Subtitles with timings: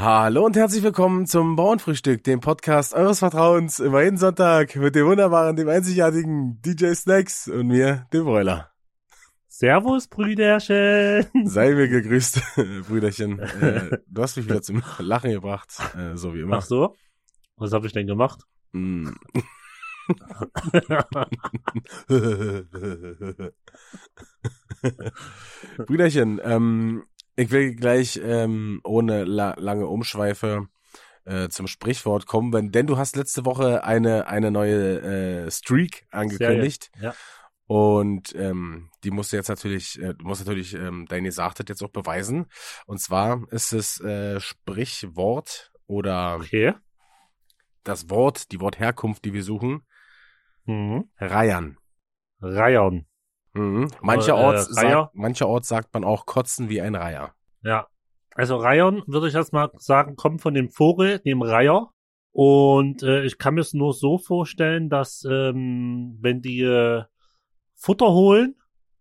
[0.00, 5.08] Hallo und herzlich willkommen zum Bauernfrühstück, dem Podcast eures Vertrauens, immer jeden Sonntag mit dem
[5.08, 8.70] wunderbaren, dem einzigartigen DJ Snacks und mir, dem Broiler.
[9.48, 11.26] Servus, Brüderchen.
[11.46, 12.40] Sei mir gegrüßt,
[12.88, 13.40] Brüderchen.
[13.40, 16.58] Äh, du hast mich wieder zum Lachen gebracht, äh, so wie immer.
[16.58, 16.94] Ach so?
[17.56, 18.44] Was habe ich denn gemacht?
[18.70, 19.08] Mm.
[25.76, 27.02] Brüderchen, ähm,
[27.38, 30.66] ich will gleich ähm, ohne la lange Umschweife
[31.24, 36.06] äh, zum Sprichwort kommen, wenn, denn du hast letzte Woche eine, eine neue äh, Streak
[36.10, 36.90] angekündigt.
[37.00, 37.14] Ja.
[37.66, 41.82] Und ähm, die musst du jetzt natürlich, äh, du musst natürlich ähm, deine Gesagtheit jetzt
[41.82, 42.46] auch beweisen.
[42.86, 46.74] Und zwar ist es äh, Sprichwort oder Okay.
[47.84, 49.82] das Wort, die Wortherkunft, die wir suchen,
[50.64, 51.08] Mhm.
[51.18, 51.78] Reiern.
[52.42, 53.06] Reiern.
[53.58, 53.88] Mhm.
[54.02, 57.34] Mancherorts, Äh, sagt, mancherorts sagt man auch kotzen wie ein Reiher.
[57.62, 57.86] Ja.
[58.34, 61.90] Also Reiern, würde ich erst mal sagen, kommt von dem Vogel, dem Reiher.
[62.30, 67.02] Und äh, ich kann mir es nur so vorstellen, dass ähm, wenn die äh,
[67.74, 68.54] Futter holen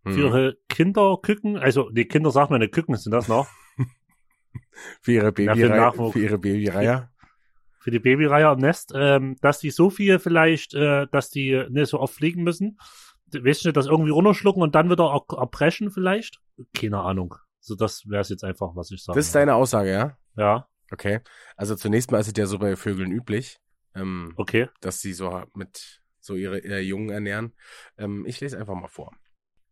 [0.03, 0.17] für Mhm.
[0.17, 3.47] ihre Kinderküken, also die Kinder sagt man, die Küken sind das noch,
[5.01, 5.75] Für ihre Ja, Babyreiher.
[5.75, 6.13] Nachwuchs.
[6.13, 7.11] für ihre Babyreiher.
[7.79, 11.89] für die Babyreiher im Nest, ähm, dass die so viel vielleicht, äh, dass die nicht
[11.89, 12.77] so oft fliegen müssen,
[13.33, 16.39] weißt du, das irgendwie runterschlucken und dann wieder er erbrechen vielleicht?
[16.75, 17.35] Keine Ahnung.
[17.59, 19.17] So, das wäre es jetzt einfach, was ich sage.
[19.17, 20.17] Das ist deine Aussage, ja?
[20.35, 21.19] Ja, Okay.
[21.55, 23.59] Also zunächst mal ist es ja so bei Vögeln üblich,
[23.95, 24.69] ähm, okay.
[24.81, 27.53] dass sie so mit so ihre äh, Jungen ernähren.
[27.97, 29.15] Ähm, ich lese einfach mal vor.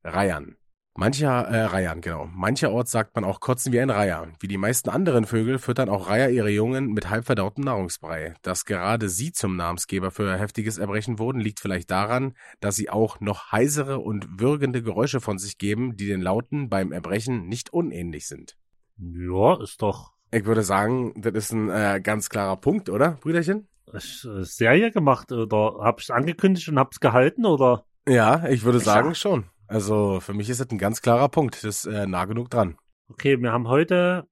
[0.03, 0.57] Reihern.
[0.97, 2.29] Mancher, äh, Reihern, genau.
[2.33, 4.29] Mancherorts sagt man auch kotzen wie ein Reiher.
[4.39, 8.33] Wie die meisten anderen Vögel füttern auch Reiher ihre Jungen mit halbverdautem Nahrungsbrei.
[8.43, 13.19] Dass gerade sie zum Namensgeber für heftiges Erbrechen wurden, liegt vielleicht daran, dass sie auch
[13.19, 18.27] noch heisere und würgende Geräusche von sich geben, die den Lauten beim Erbrechen nicht unähnlich
[18.29, 18.55] sind.
[18.97, 23.67] Ja, ist doch Ich würde sagen, das ist ein äh, ganz klarer Punkt, oder, Brüderchen?
[23.91, 27.83] ist, äh, Serie gemacht oder hab ich angekündigt und hab's gehalten oder?
[28.07, 28.83] Ja, ich würde Ja.
[28.85, 29.45] sagen schon.
[29.67, 31.55] Also für mich ist das ein ganz klarer Punkt.
[31.55, 32.77] Das ist äh, nah genug dran.
[33.09, 34.27] Okay, wir haben heute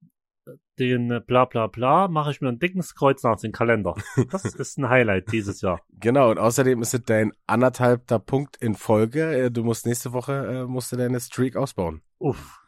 [0.79, 3.95] den äh, bla bla bla, mache ich mir ein dickes Kreuz nach den Kalender.
[4.31, 5.81] Das ist ein Highlight dieses Jahr.
[5.99, 9.45] Genau, und außerdem ist es dein anderthalbter Punkt in Folge.
[9.45, 12.01] Äh, Du musst nächste Woche äh, musst du deine Streak ausbauen.
[12.19, 12.59] Uff.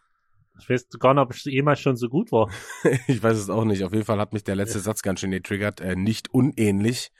[0.59, 2.49] Ich weiß gar nicht, ob ich jemals schon so gut war.
[3.07, 3.83] ich weiß es auch nicht.
[3.83, 5.81] Auf jeden Fall hat mich der letzte Satz ganz schön getriggert.
[5.81, 7.11] Äh, nicht unähnlich.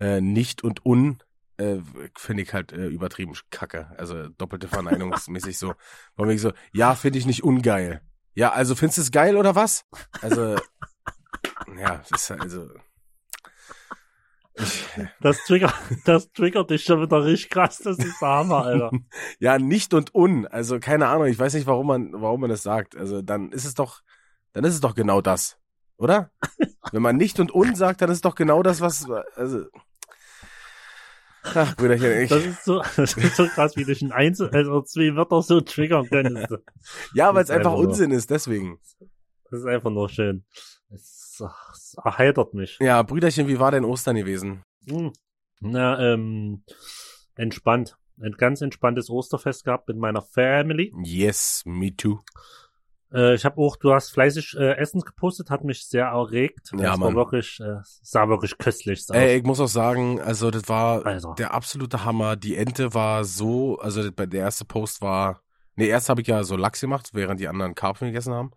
[0.00, 1.18] Äh, nicht und un
[1.56, 1.76] äh,
[2.16, 3.92] finde ich halt äh, übertrieben kacke.
[3.96, 5.74] Also doppelte Verneinungsmäßig so.
[6.16, 8.00] Warum ich so, ja, finde ich nicht ungeil.
[8.34, 9.84] Ja, also findest du es geil oder was?
[10.20, 10.56] Also,
[11.78, 12.68] ja, das ist halt also.
[14.56, 14.86] Ich,
[15.20, 17.78] Das triggert, das triggert dich schon wieder richtig krass.
[17.78, 18.90] Das ist der Hammer, Alter.
[19.40, 20.46] ja, nicht und un.
[20.46, 21.26] Also keine Ahnung.
[21.26, 22.96] Ich weiß nicht, warum man, warum man das sagt.
[22.96, 24.02] Also dann ist es doch,
[24.52, 25.58] dann ist es doch genau das,
[25.96, 26.30] oder?
[26.92, 29.66] Wenn man nicht und un sagt, dann ist es doch genau das, was, also.
[31.44, 34.80] Ach, Brüderchen, ich, Das ist so, das ist so krass, wie dich ein Einzel, also
[34.82, 36.46] zwei Wörter so triggern können.
[37.14, 38.78] ja, weil es einfach einfach nur- Unsinn ist, deswegen.
[39.50, 40.44] Das ist einfach nur schön.
[40.90, 41.40] Es,
[41.72, 42.78] es erheitert mich.
[42.80, 44.64] Ja, Brüderchen, wie war denn Ostern gewesen?
[44.88, 45.12] Hm.
[45.60, 46.64] Na, ähm,
[47.36, 47.96] entspannt.
[48.20, 50.92] Ein ganz entspanntes Osterfest gehabt mit meiner Family.
[51.04, 52.20] Yes, me too.
[53.14, 56.70] Äh, ich habe auch, du hast fleißig äh, Essen gepostet, hat mich sehr erregt.
[56.76, 57.14] Ja, es Mann.
[57.14, 59.10] war wirklich, äh, sah wirklich köstlich aus.
[59.10, 61.34] Ey, ich muss auch sagen, also das war Alter.
[61.38, 62.36] der absolute Hammer.
[62.36, 65.40] Die Ente war so, also der erste Post war,
[65.76, 68.50] nee, erst habe ich ja so Lachs gemacht, während die anderen Karpfen gegessen haben.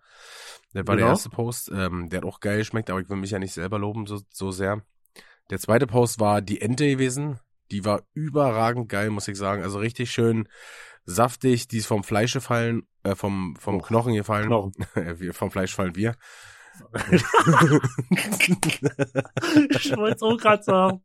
[0.74, 1.10] Das war der Genau.
[1.10, 3.80] erste Post, ähm, der hat auch geil geschmeckt, aber ich will mich ja nicht selber
[3.80, 4.82] loben so, so sehr.
[5.50, 7.40] Der zweite Post war die Ente gewesen.
[7.72, 9.64] Die war überragend geil, muss ich sagen.
[9.64, 10.48] Also richtig schön
[11.06, 14.48] saftig, die ist vom Fleisch gefallen, äh, vom, vom Oh, Knochen gefallen.
[14.48, 14.74] Knochen.
[15.20, 16.16] wir, vom Fleisch fallen wir.
[17.12, 17.24] ich
[19.96, 21.02] wollte es auch gerade sagen.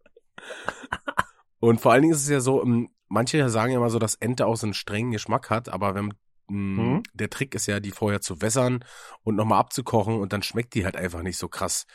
[1.61, 4.17] Und vor allen Dingen ist es ja so, ähm, manche sagen ja immer so, dass
[4.17, 6.07] Ente auch so einen strengen Geschmack hat, aber wenn
[6.49, 7.03] mh, Mhm.
[7.15, 8.85] der Trick ist ja, die vorher zu wässern
[9.23, 11.87] und nochmal abzukochen und dann schmeckt die halt einfach nicht so krass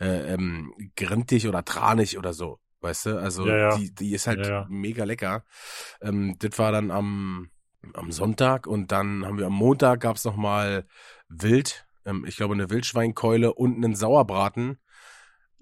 [0.00, 2.58] äh, ähm, grintig oder tranig oder so.
[2.80, 3.18] Weißt du?
[3.20, 3.76] Also Ja, ja.
[3.76, 4.66] Die, die ist halt ja.
[4.68, 5.44] mega lecker.
[6.00, 7.50] Ähm, das war dann am,
[7.94, 10.86] am Sonntag und dann haben wir am Montag gab's noch mal
[11.28, 14.78] Wild, ähm, ich glaube eine Wildschweinkeule und einen Sauerbraten.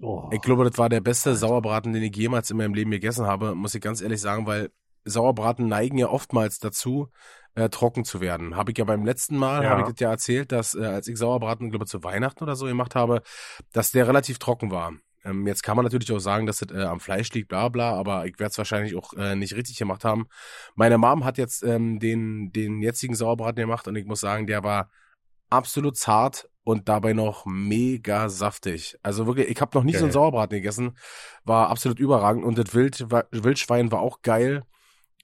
[0.01, 3.25] Oh, Ich glaube, das war der beste Sauerbraten, den ich jemals in meinem Leben gegessen
[3.25, 4.69] habe, muss ich ganz ehrlich sagen, weil
[5.05, 7.09] Sauerbraten neigen ja oftmals dazu,
[7.53, 8.55] äh, trocken zu werden.
[8.55, 9.69] Habe ich ja beim letzten Mal, Ja.
[9.69, 12.55] habe ich das ja erzählt, dass äh, als ich Sauerbraten, glaube ich, zu Weihnachten oder
[12.55, 13.21] so gemacht habe,
[13.71, 14.93] dass der relativ trocken war.
[15.25, 17.93] Ähm, jetzt kann man natürlich auch sagen, dass das äh, am Fleisch liegt, bla bla,
[17.93, 20.27] aber ich werde es wahrscheinlich auch äh, nicht richtig gemacht haben.
[20.75, 24.63] Meine Mom hat jetzt ähm, den, den jetzigen Sauerbraten gemacht und ich muss sagen, der
[24.63, 24.89] war
[25.49, 28.97] absolut zart und dabei noch mega saftig.
[29.03, 30.03] Also wirklich, ich habe noch nie so Geil.
[30.03, 30.97] einen Sauerbraten gegessen.
[31.43, 34.63] War absolut überragend und das Wild, war, Wildschwein war auch geil.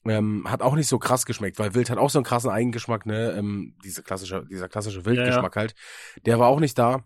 [0.03, 3.05] Ähm, hat auch nicht so krass geschmeckt, weil Wild hat auch so einen krassen Eigengeschmack,
[3.05, 3.33] ne?
[3.37, 5.75] Ähm, diese klassische, dieser klassische Wildgeschmack halt.
[6.25, 7.03] Der war auch nicht da.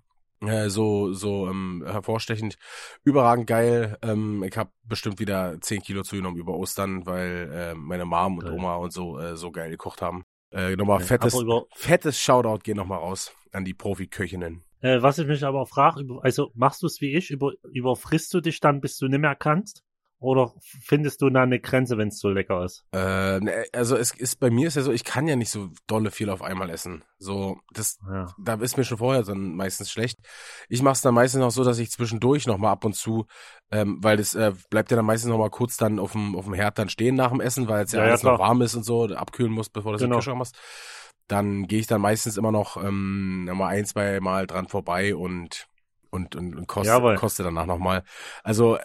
[0.47, 2.57] Äh, so so ähm, hervorstechend.
[3.03, 3.97] Überragend geil.
[4.01, 8.45] Ähm, ich habe bestimmt wieder 10 Kilo zugenommen über Ostern, weil äh, meine Mom und
[8.45, 8.53] Geil.
[8.53, 10.25] Oma und so äh, so geil gekocht haben.
[10.51, 11.43] Äh, nochmal Ja, fettes,
[11.73, 14.63] fettes Shoutout geht nochmal raus an die Profiköchinnen.
[14.81, 18.41] Äh, was ich mich aber frage, also machst du es wie ich, über, überfrisst du
[18.41, 19.83] dich dann, bis du nicht mehr kannst?
[20.25, 22.83] Oder findest du da eine Grenze, wenn es so lecker ist?
[22.91, 25.69] Äh, ne, also es ist bei mir ist ja so, ich kann ja nicht so
[25.85, 27.03] dolle viel auf einmal essen.
[27.19, 28.33] So, das, Ja.
[28.37, 30.17] da ist mir schon vorher dann meistens schlecht.
[30.67, 33.27] Ich mache es dann meistens noch so, dass ich zwischendurch noch mal ab und zu,
[33.71, 36.45] ähm, weil das äh, bleibt ja dann meistens noch mal kurz dann auf dem auf
[36.45, 38.47] dem Herd dann stehen nach dem Essen, weil es ja, Ja, ja, alles noch klar.
[38.47, 40.17] warm ist und so, abkühlen muss, bevor du es in den Genau.
[40.17, 40.55] Kühlschrank machst.
[41.27, 45.15] Dann gehe ich dann meistens immer noch ähm, noch mal ein, zwei Mal dran vorbei
[45.15, 45.67] und
[46.09, 48.03] und und, und koste, koste danach noch mal.
[48.43, 48.81] Also äh,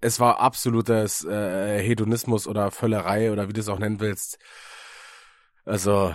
[0.00, 4.38] es war absolutes äh, Hedonismus oder Völlerei oder wie du es auch nennen willst.
[5.64, 6.14] Also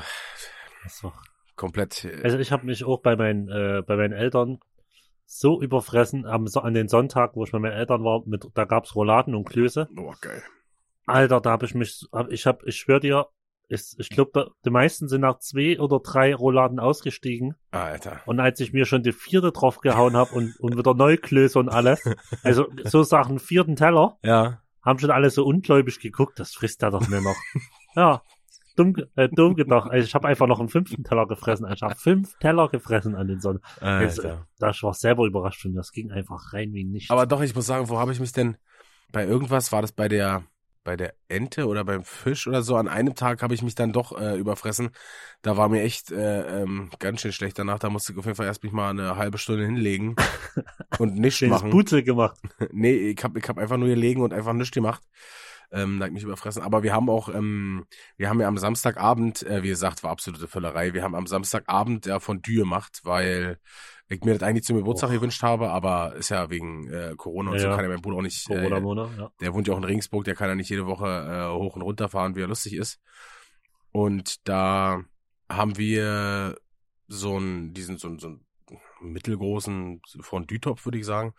[0.83, 1.13] Also,
[1.55, 2.05] komplett.
[2.05, 4.59] äh, also ich habe mich auch bei meinen, äh, bei meinen Eltern
[5.25, 8.65] so überfressen am, So- an den Sonntag, wo ich bei meinen Eltern war, mit, da
[8.65, 9.87] gab's Rouladen und Klöße.
[9.97, 10.43] Oh, geil.
[11.07, 13.27] Alter, da habe ich mich, hab, ich hab, ich schwör dir,
[13.67, 17.55] ich, ich glaube, die meisten sind nach zwei oder drei Rouladen ausgestiegen.
[17.71, 18.21] Alter.
[18.25, 21.69] Und als ich mir schon die vierte drauf gehauen habe und, und wieder Neuklöße und
[21.69, 22.01] alles,
[22.43, 24.61] also so Sachen, vierten Teller, Ja.
[24.83, 27.35] haben schon alle so ungläubig geguckt, das frisst er doch nicht noch.
[27.95, 28.21] ja,
[28.75, 29.89] dumm, äh, dumm gedacht.
[29.89, 31.67] Also ich habe einfach noch einen fünften Teller gefressen.
[31.73, 33.61] Ich habe fünf Teller gefressen an den Sonnen.
[33.79, 34.47] Also, Alter.
[34.59, 37.09] da ich war selber überrascht und das ging einfach rein wie nichts.
[37.09, 38.57] Aber doch, ich muss sagen, wo habe ich mich denn
[39.11, 40.43] bei irgendwas, war das bei der
[40.85, 43.91] bei der Ente oder beim Fisch oder so, an einem Tag habe ich mich dann
[43.91, 44.91] doch äh, überfressen.
[45.41, 47.79] Da war mir echt äh, ähm, ganz schön schlecht danach.
[47.79, 50.15] Da musste ich auf jeden Fall erst mich mal eine halbe Stunde hinlegen
[50.99, 51.71] und nichts machen.
[51.71, 52.39] Putzel gemacht.
[52.71, 55.01] nee, ich habe ich hab einfach nur gelegen und einfach nichts gemacht.
[55.71, 56.61] Ähm, da hab ich mich überfressen.
[56.61, 57.85] Aber wir haben auch, ähm,
[58.15, 60.93] wir haben ja am Samstagabend, äh, wie gesagt, war absolute Völlerei.
[60.93, 63.59] Wir haben am Samstagabend ja Fondue gemacht, weil
[64.07, 65.13] ich mir das eigentlich zum Geburtstag Och.
[65.15, 68.17] gewünscht habe, aber ist ja wegen äh, Corona und Ja, so kann ja mein Bruder
[68.17, 68.49] auch nicht.
[68.49, 69.31] Äh, Corona-Monat, ja.
[69.41, 71.81] der wohnt ja auch in Regensburg, der kann ja nicht jede Woche äh, hoch und
[71.81, 72.99] runter fahren, wie er lustig ist.
[73.91, 75.01] Und da
[75.49, 76.57] haben wir
[77.07, 78.41] so einen, diesen, so, einen- so einen
[79.01, 81.33] mittelgroßen Fondue-Topf, würde ich sagen,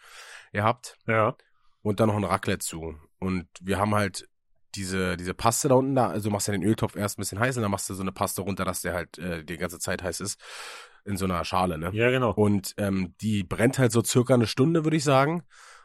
[0.52, 1.36] gehabt Ja.
[1.82, 2.94] und dann noch ein Raclette zu.
[3.18, 4.28] Und wir haben halt
[4.74, 7.38] diese, diese Paste da unten da, also du machst ja den Öltopf erst ein bisschen
[7.40, 9.78] heiß und dann machst du so eine Paste runter, dass der halt äh, die ganze
[9.78, 10.38] Zeit heiß ist.
[11.06, 11.90] In so einer Schale, ne?
[11.92, 12.32] Ja, genau.
[12.32, 15.44] Und ähm, die brennt halt so circa eine Stunde, würde ich sagen.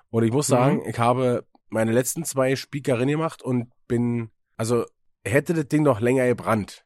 [0.10, 0.52] Und ich muss Mhm.
[0.52, 4.86] sagen, ich habe meine letzten zwei Spiekerin gemacht und bin, also
[5.24, 6.86] hätte das Ding noch länger gebrannt,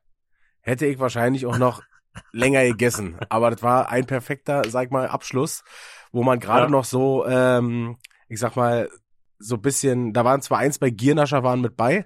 [0.61, 1.81] hätte ich wahrscheinlich auch noch
[2.33, 3.17] länger gegessen.
[3.29, 5.63] Aber das war ein perfekter, sag mal, Abschluss,
[6.11, 6.69] wo man gerade Ja.
[6.69, 7.97] noch so, ähm,
[8.27, 8.89] ich sag mal,
[9.39, 12.05] so bisschen, da waren zwar eins bei Giernascher waren mit bei,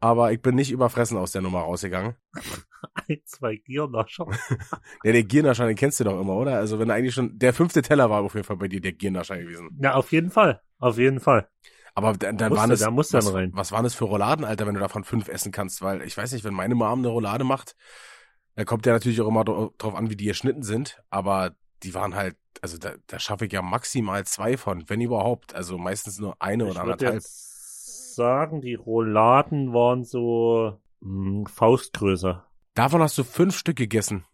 [0.00, 2.14] aber ich bin nicht überfressen aus der Nummer rausgegangen.
[3.08, 4.26] Ein, zwei Giernascher.
[5.04, 6.56] Der, der Giernascher, den kennst du doch immer, oder?
[6.56, 8.92] Also wenn du eigentlich schon, der fünfte Teller war auf jeden Fall bei dir der
[8.92, 9.70] Giernascher gewesen.
[9.80, 10.60] Ja, auf jeden Fall.
[10.78, 11.48] Auf jeden Fall.
[11.94, 13.50] Aber dann, dann Musste, waren es, da muss dann was, rein.
[13.54, 15.82] was waren das für Rouladen, Alter, wenn du davon fünf essen kannst?
[15.82, 17.74] Weil ich weiß nicht, wenn meine Mom eine Roulade macht,
[18.54, 21.94] da kommt ja natürlich auch immer dra- drauf an, wie die geschnitten sind, aber die
[21.94, 25.54] waren halt, also da, da schaffe ich ja maximal zwei von, wenn überhaupt.
[25.54, 27.14] Also meistens nur eine Ich oder anderthalb.
[27.14, 27.47] jetzt
[28.18, 32.42] sagen, die Rouladen waren so mh, Faustgröße.
[32.74, 34.24] Davon hast du fünf Stück gegessen.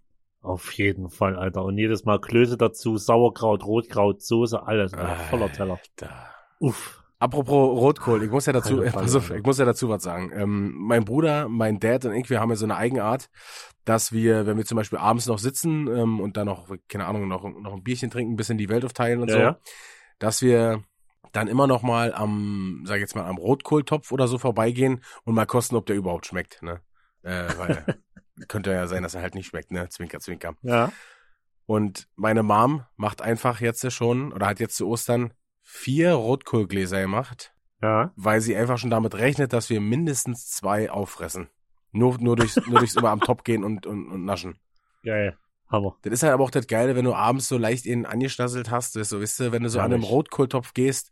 [0.40, 1.64] Auf jeden Fall, Alter.
[1.64, 4.92] Und jedes Mal Klöße dazu, Sauerkraut, Rotkraut, Soße, alles.
[4.92, 5.16] Alter.
[5.30, 5.78] Voller Teller.
[6.58, 7.00] Uff.
[7.18, 9.36] Apropos Rotkohl, ich muss ja dazu, auf, Alter.
[9.36, 10.30] ich muss ja dazu was sagen.
[10.34, 13.30] Ähm, mein Bruder, mein Dad und ich, wir haben ja so eine Eigenart,
[13.86, 17.28] dass wir, wenn wir zum Beispiel abends noch sitzen ähm, und dann noch, keine Ahnung,
[17.28, 19.58] noch, noch ein Bierchen trinken, ein bisschen die Welt aufteilen und Ja, so, ja.
[20.18, 20.82] dass wir
[21.32, 25.34] dann immer noch mal am, sag ich jetzt mal, am Rotkohltopf oder so vorbeigehen und
[25.34, 26.80] mal kosten, ob der überhaupt schmeckt, ne?
[27.22, 27.84] Äh, weil
[28.48, 29.88] könnte ja sein, dass er halt nicht schmeckt, ne?
[29.88, 30.54] Zwinker, zwinker.
[30.62, 30.92] Ja.
[31.66, 37.54] Und meine Mom macht einfach jetzt schon, oder hat jetzt zu Ostern vier Rotkohlgläser gemacht
[37.80, 38.12] Ja.
[38.16, 41.48] weil sie einfach schon damit rechnet, dass wir mindestens zwei auffressen.
[41.92, 44.58] Nur, nur, durchs, nur durchs immer am Top gehen und, und, und naschen.
[45.04, 45.38] Geil.
[45.74, 45.96] Hammer.
[46.02, 48.96] Das ist halt aber auch das Geile, wenn du abends so leicht ihn angeschnasselt hast,
[48.96, 50.02] weißt du, weißt du, wenn du so an einem.
[50.02, 51.10] Rotkohltopf gehst,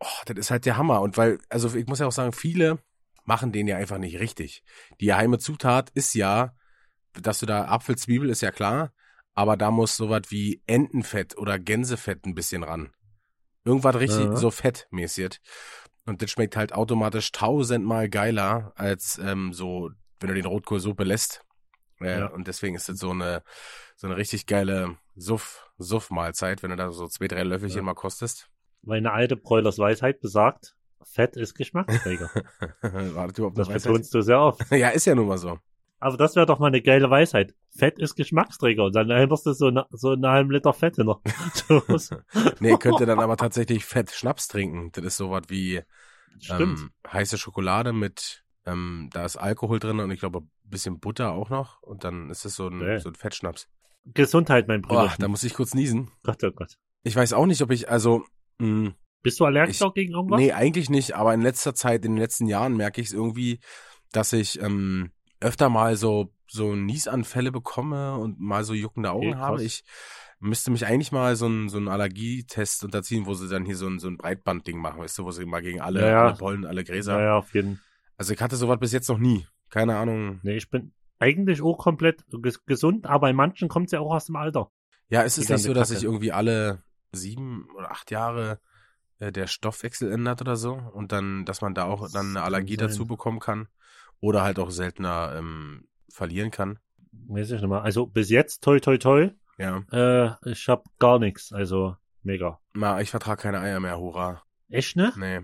[0.00, 1.00] oh, das ist halt der Hammer.
[1.00, 2.78] Und weil, also ich muss ja auch sagen, viele
[3.24, 4.62] machen den ja einfach nicht richtig.
[5.00, 6.54] Die geheime Zutat ist ja,
[7.14, 8.92] dass du da Apfel, Zwiebel ist ja klar,
[9.34, 12.92] aber da muss sowas wie Entenfett oder Gänsefett ein bisschen ran.
[13.64, 14.36] Irgendwas richtig Ja.
[14.36, 15.40] so fettmäßig.
[16.06, 19.90] Und das schmeckt halt automatisch tausendmal geiler als ähm, so,
[20.20, 21.42] wenn du den Rotkohl so belässt.
[22.00, 22.26] Ja.
[22.26, 23.42] Und deswegen ist es so eine,
[23.96, 27.82] so eine richtig geile Suff, Suff-Mahlzeit, wenn du da so zwei, drei Löffelchen Ja.
[27.84, 28.48] mal kostest.
[28.82, 32.30] Meine alte Bräulers Weisheit besagt, Fett ist Geschmacksträger.
[32.82, 34.60] Wartet überhaupt Das betonst du sehr oft.
[34.70, 35.58] Ja, ist ja nun mal so.
[36.00, 37.54] Aber das wäre doch mal eine geile Weisheit.
[37.70, 38.84] Fett ist Geschmacksträger.
[38.84, 41.22] Und dann erinnerst du so, so einen halben Liter Fett noch.
[42.60, 44.90] Nee, könnte dann aber tatsächlich Fett Schnaps trinken.
[44.92, 45.80] Das ist sowas wie
[46.50, 51.50] ähm, heiße Schokolade mit, ähm, da ist Alkohol drin und ich glaube bisschen Butter auch
[51.50, 51.82] noch.
[51.82, 53.68] Und dann ist es so ein, so ein Fettschnaps.
[54.06, 55.14] Gesundheit, mein Boah, Bruder.
[55.18, 56.10] da muss ich kurz niesen.
[56.22, 56.74] Gott, oh Gott.
[57.04, 58.24] Ich weiß auch nicht, ob ich, also,
[58.58, 58.92] mh,
[59.22, 60.38] Bist du allergisch Ich- auch gegen irgendwas?
[60.38, 63.60] nee, eigentlich nicht, aber in letzter Zeit, in den letzten Jahren merke ich es irgendwie,
[64.12, 69.38] dass ich ähm, öfter mal so, so Niesanfälle bekomme und mal so juckende Augen Okay,
[69.38, 69.62] habe.
[69.64, 69.82] Ich
[70.40, 73.86] müsste mich eigentlich mal so einen so einen Allergietest unterziehen, wo sie dann hier so
[73.86, 76.24] ein, so ein Breitbandding machen, weißt du, wo sie mal gegen alle, Ja, ja.
[76.26, 77.16] alle Pollen, alle Gräser.
[77.16, 77.80] Naja, auf jeden
[78.18, 79.46] Also ich hatte sowas bis jetzt noch nie.
[79.74, 80.38] Keine Ahnung.
[80.44, 84.14] Nee, ich bin eigentlich auch komplett ges gesund, aber bei manchen kommt es ja auch
[84.14, 84.70] aus dem Alter.
[85.08, 85.98] Ja, es ist Die nicht so, dass Kacke.
[85.98, 88.60] sich irgendwie alle sieben oder acht Jahre
[89.18, 92.76] äh, der Stoffwechsel ändert oder so und dann, dass man da auch dann eine Allergie
[92.76, 93.66] dazu bekommen kann
[94.20, 96.78] oder halt auch seltener ähm, verlieren kann.
[97.10, 97.80] Weiß ich nicht mal.
[97.82, 101.52] Also bis jetzt, toi, toi, toi, Ja, äh, ich hab gar nichts.
[101.52, 102.60] Also mega.
[102.74, 104.40] na, ich vertrage keine Eier mehr, hurra.
[104.68, 105.12] Echt, ne?
[105.16, 105.40] Nee.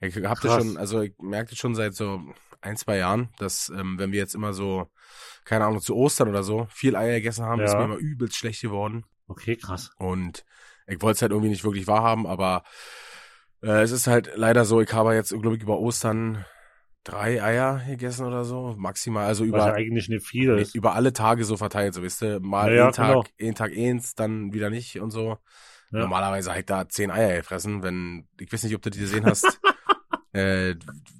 [0.00, 0.64] Ich hab das Krass.
[0.64, 2.22] schon, also ich merke das schon seit so
[2.60, 4.90] ein, zwei Jahren, dass ähm, wenn wir jetzt immer so,
[5.44, 7.78] keine Ahnung, zu Ostern oder so, viel Eier gegessen haben, ist Ja.
[7.78, 9.04] mir immer übelst schlecht geworden.
[9.28, 9.90] Okay, krass.
[9.98, 10.44] Und
[10.86, 12.62] ich wollte es halt irgendwie nicht wirklich wahrhaben, aber
[13.62, 16.44] äh, es ist halt leider so, ich habe jetzt, glaube ich, über Ostern
[17.04, 20.74] drei Eier gegessen oder so, maximal, also Was ja über, eigentlich nicht viel ist.
[20.74, 23.24] über alle Tage so verteilt, so wisst ihr, mal ja, einen Tag, genau.
[23.40, 25.38] einen Tag eins, dann wieder nicht und so.
[25.92, 26.00] Ja.
[26.00, 29.44] Normalerweise halt da zehn Eier gefressen, wenn, ich weiß nicht, ob du die gesehen hast,
[30.36, 30.76] äh,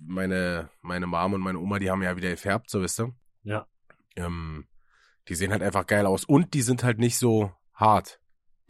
[0.07, 3.13] meine, meine Mom und meine Oma, die haben ja wieder gefärbt, so wisst ihr.
[3.43, 3.67] Ja.
[4.17, 4.67] Ähm,
[5.29, 8.21] die sehen halt einfach geil aus und die sind halt nicht so hart.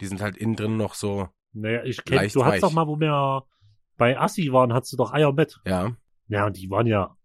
[0.01, 2.61] Die sind halt innen drin noch so, Naja, ich kenn, Leicht du hast weich.
[2.61, 3.43] doch mal, wo wir
[3.97, 5.59] bei Assi waren, hast du doch Eier mit.
[5.65, 5.91] ja.
[6.29, 7.15] Ja, und die waren ja,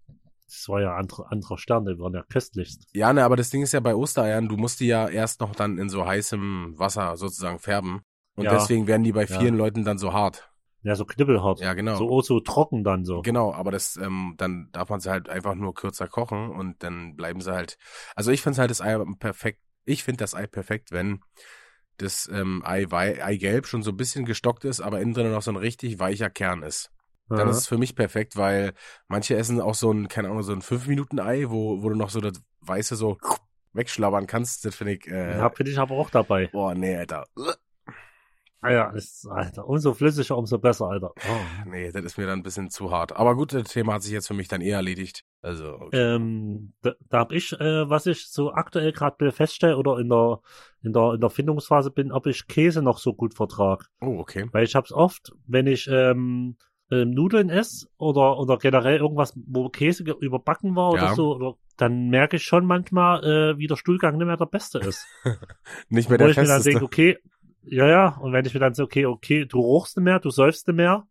[0.47, 2.87] das war ja andere, anderer Stern, die waren ja köstlichst.
[2.95, 5.57] Ja, ne, aber das Ding ist ja bei Ostereiern, du musst die ja erst noch
[5.57, 8.03] dann in so heißem Wasser sozusagen färben.
[8.37, 8.53] Und Ja.
[8.53, 9.41] deswegen werden die bei Ja.
[9.41, 10.52] vielen Leuten dann so hart.
[10.83, 11.61] Ja, so knibbelhart.
[11.61, 11.97] Ja, genau.
[11.97, 13.23] So, oh, so trocken dann so.
[13.23, 17.15] Genau, aber das, ähm, dann darf man sie halt einfach nur kürzer kochen und dann
[17.15, 17.79] bleiben sie halt.
[18.17, 19.61] Also ich finde halt das Ei perfekt.
[19.85, 21.21] Ich finde das Ei perfekt, wenn
[21.99, 25.53] das ähm, Ei, Eigelb schon so ein bisschen gestockt ist, aber innen drin noch so
[25.53, 26.91] ein richtig weicher Kern ist.
[27.29, 27.51] Dann Aha.
[27.51, 28.75] ist es für mich perfekt, weil
[29.09, 32.21] manche essen auch so ein, keine Ahnung, so ein 5-Minuten-Ei, wo, wo du noch so
[32.21, 33.19] das Weiße so
[33.73, 34.65] wegschlabbern kannst.
[34.65, 36.49] Das finde ich, äh, ja, bin ich aber auch dabei.
[36.49, 37.27] boah, nee, Alter.
[38.65, 41.13] Ah ja, ist, Alter, umso flüssiger, umso besser, Alter.
[41.17, 41.69] Oh.
[41.69, 43.15] Nee, das ist mir dann ein bisschen zu hart.
[43.17, 45.25] Aber gut, das Thema hat sich jetzt für mich dann eher erledigt.
[45.43, 46.15] Also, okay.
[46.15, 50.41] Ähm, da, da hab ich, äh, was ich so aktuell gerade feststelle oder in der,
[50.83, 53.87] in der in der Findungsphase bin, ob ich Käse noch so gut vertrag.
[54.01, 54.49] oh, okay.
[54.53, 56.57] Weil ich hab's oft, wenn ich ähm,
[56.93, 61.15] ähm, Nudeln esse oder oder generell irgendwas, wo Käse überbacken war oder Ja.
[61.17, 64.79] so, oder, dann merke ich schon manchmal, äh, wie der Stuhlgang nicht mehr der beste
[64.79, 65.05] ist.
[65.89, 67.19] Nicht mehr Wo der ich mir dann denke, okay,
[67.65, 70.31] ja, ja, und wenn ich mir dann so, okay, okay, du rochst nicht mehr, du
[70.31, 71.07] säufst mehr,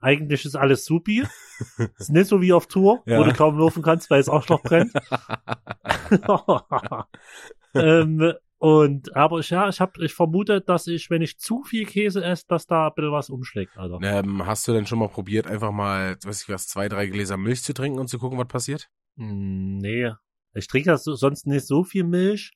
[0.00, 1.24] eigentlich ist alles supi.
[1.98, 3.18] ist nicht so wie auf Tour, Ja.
[3.18, 4.92] wo du kaum laufen kannst, weil es Arschloch brennt.
[7.74, 11.84] ähm, und, aber ich, ja, ich hab, ich vermute, dass ich, wenn ich zu viel
[11.84, 13.98] Käse esse, dass da ein bisschen was umschlägt, Alter.
[14.02, 17.36] Ähm, hast du denn schon mal probiert, einfach mal, weiß ich was, zwei, drei Gläser
[17.36, 18.88] Milch zu trinken und zu gucken, was passiert?
[19.16, 20.10] Mm, nee.
[20.54, 22.52] Ich trinke ja so, sonst nicht so viel Milch.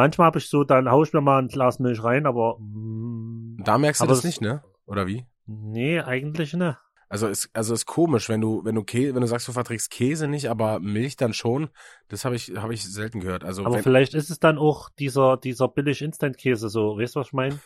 [0.00, 3.58] Manchmal habe ich so, dann hau ich mir mal ein Glas Milch rein, aber mm,
[3.64, 4.62] Da merkst du das das- nicht, ne?
[4.86, 5.26] Oder wie?
[5.46, 6.78] nee, eigentlich ne.
[7.10, 9.90] Also ist, also ist komisch, wenn du, wenn du Käse, wenn du sagst, du verträgst
[9.90, 11.68] Käse nicht, aber Milch dann schon.
[12.08, 13.44] Das habe ich, habe ich selten gehört.
[13.44, 16.96] Also Aber wenn, vielleicht ist es dann auch dieser, dieser billig Instant-Käse so.
[16.96, 17.58] Weißt du, was ich meine?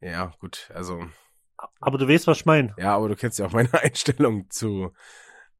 [0.00, 1.04] ja, gut, also,
[1.80, 2.74] Aber du weißt, was ich meine.
[2.76, 4.90] ja, aber du kennst ja auch meine Einstellung zu,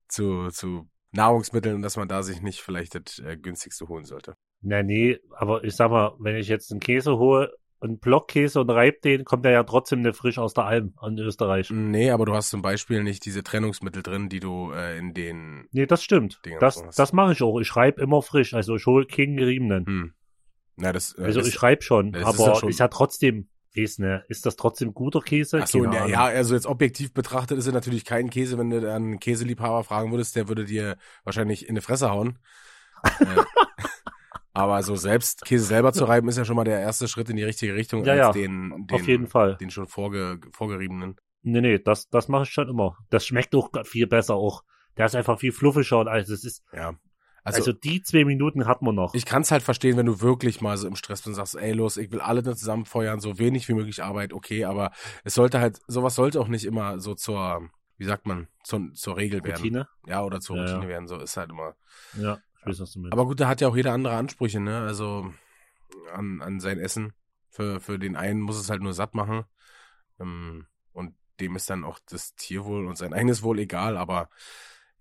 [0.08, 4.34] zu, zu Nahrungsmitteln und dass man da sich nicht vielleicht das äh, günstigste holen sollte.
[4.60, 8.70] Na, nee, aber ich sag mal, wenn ich jetzt einen Käse hole, einen Blockkäse und
[8.70, 11.70] reib den, kommt der ja trotzdem nicht frisch aus der Alm an Österreich.
[11.70, 15.68] Nee, aber du hast zum Beispiel nicht diese Trennungsmittel drin, die du äh, in den,
[15.70, 16.40] Nee, das stimmt.
[16.44, 16.98] Dinger Das, hast.
[16.98, 17.60] das mache ich auch.
[17.60, 18.52] Ich reib immer frisch.
[18.52, 19.86] Also ich hole keinen geriebenen.
[19.86, 20.14] hm.
[20.80, 23.98] Na, das, äh, Also das, ich reib schon, aber ja ist, schon- ja trotzdem, weiß
[23.98, 25.60] ne, ist das trotzdem guter Käse?
[25.62, 26.08] Ach so, ja, Ahnung.
[26.10, 30.10] ja, also jetzt objektiv betrachtet ist es natürlich kein Käse, wenn du einen Käseliebhaber fragen
[30.10, 32.38] würdest, der würde dir wahrscheinlich in die Fresse hauen.
[33.04, 33.24] äh,
[34.52, 37.36] aber so selbst Käse selber zu reiben, ist ja schon mal der erste Schritt in
[37.36, 39.56] die richtige Richtung Ja, als ja, den, den, Auf jeden Fall.
[39.56, 41.16] den schon vorge, vorgeriebenen.
[41.42, 42.96] Nee, nee, das, das mache ich schon immer.
[43.10, 44.64] Das schmeckt auch viel besser auch.
[44.96, 46.28] Der ist einfach viel fluffiger und alles.
[46.28, 46.94] Das ist, Ja.
[47.44, 49.14] Also, Also, die zwei Minuten hat man noch.
[49.14, 51.54] ich kann es halt verstehen, wenn du wirklich mal so im Stress bist und sagst,
[51.54, 54.92] ey, los, ich will alle da zusammen feuern, so wenig wie möglich Arbeit, okay, aber
[55.24, 59.16] es sollte halt, sowas sollte auch nicht immer so zur, wie sagt man, zur, zur
[59.16, 59.62] Regel werden.
[59.62, 59.88] Routine.
[60.06, 60.88] Ja, oder zur Ja, Routine ja.
[60.88, 61.74] werden, so ist halt immer.
[62.14, 63.12] Ja, ich weiß, was du meinst.
[63.12, 64.80] Aber gut, da hat ja auch jeder andere Ansprüche, ne?
[64.80, 65.32] Also
[66.12, 67.12] an, an sein Essen.
[67.50, 69.44] Für, für den einen muss es halt nur satt machen.
[70.20, 74.28] Ähm, und dem ist dann auch das Tierwohl und sein eigenes Wohl egal, aber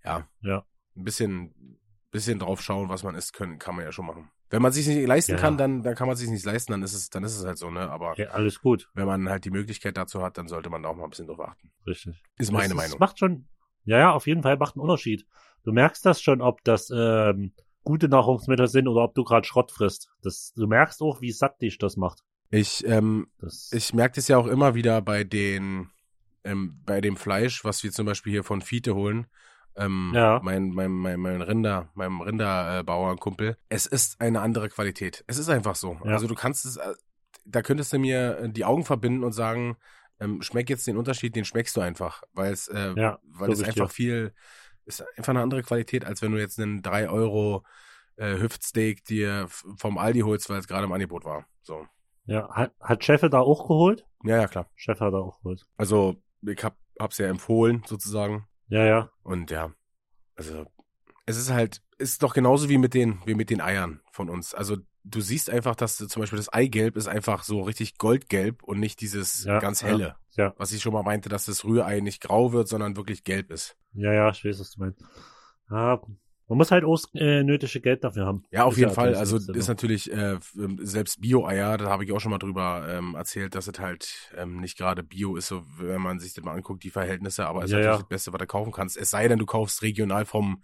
[0.04, 0.64] ja, Ja.
[0.96, 1.78] ein bisschen,
[2.10, 4.30] bisschen drauf schauen, was man isst, können, kann man ja schon machen.
[4.50, 5.38] Wenn man sich nicht leisten Ja.
[5.38, 7.58] kann, dann, dann kann man sich nicht leisten, dann ist es, dann ist es halt
[7.58, 7.90] so, ne?
[7.90, 8.88] Aber ja, alles gut.
[8.94, 11.26] wenn man halt die Möglichkeit dazu hat, dann sollte man da auch mal ein bisschen
[11.26, 11.70] drauf achten.
[11.86, 12.22] Richtig.
[12.38, 12.92] Ist meine das, Meinung.
[12.92, 13.46] Das macht schon,
[13.84, 15.26] ja, ja, auf jeden Fall macht einen Unterschied.
[15.64, 17.52] Du merkst das schon, ob das ähm,
[17.84, 20.08] gute Nahrungsmittel sind oder ob du gerade Schrott frisst.
[20.22, 22.22] Das, du merkst auch, wie satt dich das macht.
[22.50, 25.90] Ich, ähm, Das, ich merke das ja auch immer wieder bei den,
[26.44, 29.26] ähm, bei dem Fleisch, was wir zum Beispiel hier von Fiete holen.
[29.78, 30.40] Ähm, Ja.
[30.42, 33.56] mein, mein, mein, mein Rinder, meinem Rinderbauernkumpel.
[33.68, 35.24] Es ist eine andere Qualität.
[35.26, 35.98] Es ist einfach so.
[36.04, 36.12] Ja.
[36.12, 36.94] Also du kannst es, äh,
[37.44, 39.76] da könntest du mir äh, die Augen verbinden und sagen,
[40.20, 43.62] ähm, schmeck jetzt den Unterschied, den schmeckst du einfach, weil es, äh, Ja, weil es
[43.62, 43.94] einfach dir.
[43.94, 44.34] viel,
[44.84, 47.64] ist einfach eine andere Qualität, als wenn du jetzt einen 3 Euro
[48.16, 51.46] äh, Hüftsteak dir vom Aldi holst, weil es gerade im Angebot war.
[51.62, 51.86] So.
[52.24, 54.04] ja, hat, hat Cheffe da auch geholt?
[54.24, 54.68] Ja, ja, klar.
[54.74, 55.64] Chef hat da auch geholt.
[55.76, 58.48] Also, ich hab, hab's ja empfohlen, sozusagen.
[58.68, 59.10] Ja, ja.
[59.22, 59.72] Und ja,
[60.36, 60.66] also,
[61.26, 64.54] es ist halt, ist doch genauso wie mit den, wie mit den Eiern von uns.
[64.54, 68.78] Also, du siehst einfach, dass zum Beispiel das Eigelb ist einfach so richtig goldgelb und
[68.78, 69.88] nicht dieses Ja, ganz ja.
[69.88, 70.16] helle.
[70.36, 73.50] Ja, Was ich schon mal meinte, dass das Rührei nicht grau wird, sondern wirklich gelb
[73.50, 73.76] ist.
[73.94, 75.02] ja, ja, ich weiß, was du meinst.
[75.70, 76.00] Ja,
[76.48, 78.42] man muss halt auch äh, nötige Geld dafür haben.
[78.50, 79.14] Ja, auf Ist jeden ja Fall.
[79.14, 83.14] Also ist natürlich äh, ähm, selbst Bio-Eier, da habe ich auch schon mal drüber ähm,
[83.14, 86.54] erzählt, dass es halt ähm, nicht gerade Bio ist, so wenn man sich das mal
[86.54, 88.00] anguckt, die Verhältnisse, aber ist Ja, natürlich ja.
[88.00, 88.96] das Beste, was du kaufen kannst.
[88.96, 90.62] Es sei denn, du kaufst regional vom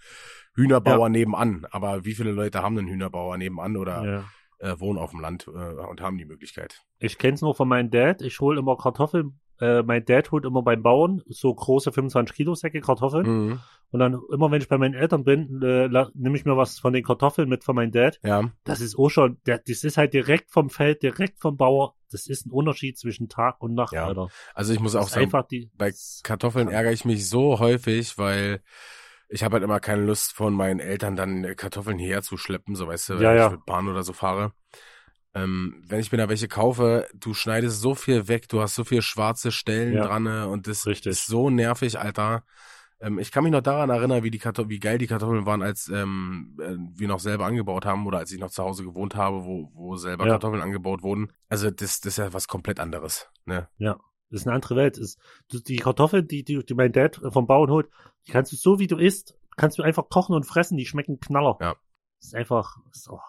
[0.55, 1.67] Hühnerbauer nebenan.
[1.71, 4.25] Aber wie viele Leute haben einen Hühnerbauer nebenan oder Ja.
[4.71, 6.83] äh, wohnen auf dem Land äh, und haben die Möglichkeit?
[6.99, 8.23] Ich kenn's nur von meinem Dad.
[8.23, 9.38] Ich hole immer Kartoffeln.
[9.61, 13.26] Äh, mein Dad holt immer beim Bauern so große 25 Kilo Säcke Kartoffeln.
[13.26, 13.61] Mhm.
[13.90, 16.92] Und dann immer, wenn ich bei meinen Eltern bin, äh, nehme ich mir was von
[16.92, 18.18] den Kartoffeln mit von meinem Dad.
[18.24, 21.94] Ja, Das ist auch schon, der, das ist halt direkt vom Feld, direkt vom Bauer.
[22.11, 24.07] Das ist ein Unterschied zwischen Tag und Nacht, Ja.
[24.07, 24.29] Alter.
[24.55, 25.70] also ich muss Das auch sagen, die.
[25.76, 25.92] bei
[26.24, 28.62] Kartoffeln ärgere ich mich so häufig, weil
[29.29, 32.74] ich habe halt immer keine Lust von meinen Eltern dann äh, Kartoffeln hierher zu schleppen,
[32.74, 33.50] so weißt du, wenn Ja, ich ja.
[33.50, 34.52] mit Bahn oder so fahre.
[35.35, 38.85] Ähm, wenn ich mir da welche kaufe, du schneidest so viel weg, du hast so
[38.85, 40.07] viel schwarze Stellen Ja.
[40.07, 41.11] dran ne, und das Richtig.
[41.11, 42.44] ist so nervig, Alter.
[43.01, 45.88] Ähm, ich kann mich noch daran erinnern, wie die wie geil die Kartoffeln waren, als
[45.88, 49.44] ähm, äh, wir noch selber angebaut haben oder als ich noch zu Hause gewohnt habe,
[49.44, 50.33] wo, wo selber Ja.
[50.33, 51.33] Kartoffeln angebaut wurden.
[51.49, 53.29] Also das, das ist ja was komplett anderes.
[53.44, 53.68] Ne?
[54.31, 54.99] Das ist eine andere Welt.
[54.99, 55.18] Ist,
[55.51, 57.88] die Kartoffeln, die, die, die mein Dad vom Bauern holt,
[58.27, 61.20] die kannst du so wie du isst, kannst du einfach kochen und fressen, die schmecken
[61.20, 61.57] knaller.
[61.61, 61.75] Ja.
[62.20, 63.20] Das ist einfach so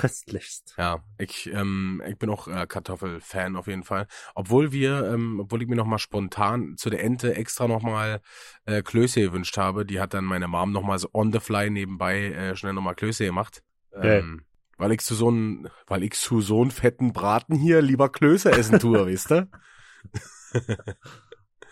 [0.00, 0.74] köstlichst.
[0.78, 4.06] Ja, ich, ähm, ich bin auch äh, Kartoffelfan auf jeden Fall.
[4.34, 8.22] Obwohl wir, ähm, obwohl ich mir noch mal spontan zu der Ente extra noch mal
[8.64, 11.68] äh, Klöße gewünscht habe, die hat dann meine Mom noch mal so on the fly
[11.68, 13.62] nebenbei äh, schnell noch mal Klöße gemacht.
[13.92, 14.46] Ähm,
[14.78, 18.50] Weil ich zu so einen, weil ich zu so einen fetten Braten hier lieber Klöße
[18.52, 19.48] essen tue, weißt du?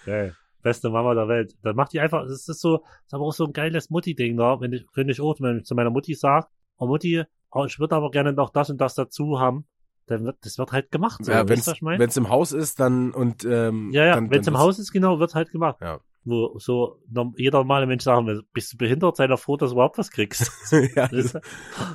[0.04, 0.36] Geil.
[0.60, 1.54] Beste Mama der Welt.
[1.62, 4.36] Dann macht die einfach, das ist so, das ist aber auch so ein geiles Mutti-Ding
[4.36, 7.64] da, wenn ich, wenn ich auch, wenn ich zu meiner Mutti sag, oh Mutti, oh,
[7.64, 9.66] ich würde aber gerne noch das und das dazu haben,
[10.06, 11.24] dann wird, das wird halt gemacht.
[11.24, 11.44] So, ja,
[11.80, 11.98] mein?
[11.98, 15.20] wenn's im Haus ist, dann und ähm, Ja, ja, wenn es im Haus ist, genau,
[15.20, 15.76] wird halt gemacht.
[15.80, 16.00] Ja.
[16.24, 17.00] Wo so
[17.36, 20.10] jeder normale Mensch sagen will, bist du behindert, sei doch froh, dass du überhaupt was
[20.10, 20.50] kriegst.
[20.94, 21.32] ja, Das,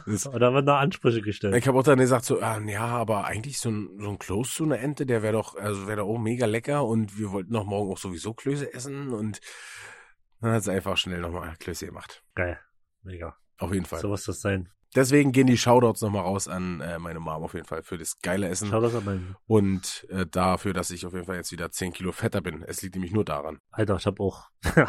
[0.05, 1.55] das, und dann werden da Ansprüche gestellt.
[1.55, 4.51] Ich habe auch dann gesagt so, ah, ja, aber eigentlich so ein, so ein Close
[4.51, 7.53] zu einer Ente, der wäre doch, also wäre doch auch mega lecker und wir wollten
[7.53, 9.39] doch morgen auch sowieso Klöße essen und
[10.41, 12.23] dann hat sie einfach schnell nochmal Klöße gemacht.
[12.33, 12.59] Geil.
[13.03, 13.35] Mega.
[13.57, 13.99] Auf jeden Fall.
[13.99, 14.69] So muss das sein.
[14.95, 18.19] Deswegen gehen die Shoutouts nochmal raus an äh, meine Mom auf jeden Fall für das
[18.21, 19.35] geile Essen das an meinen.
[19.47, 22.63] und äh, dafür, dass ich auf jeden Fall jetzt wieder 10 Kilo fetter bin.
[22.63, 23.59] Es liegt nämlich nur daran.
[23.71, 24.49] Alter, ich hab auch.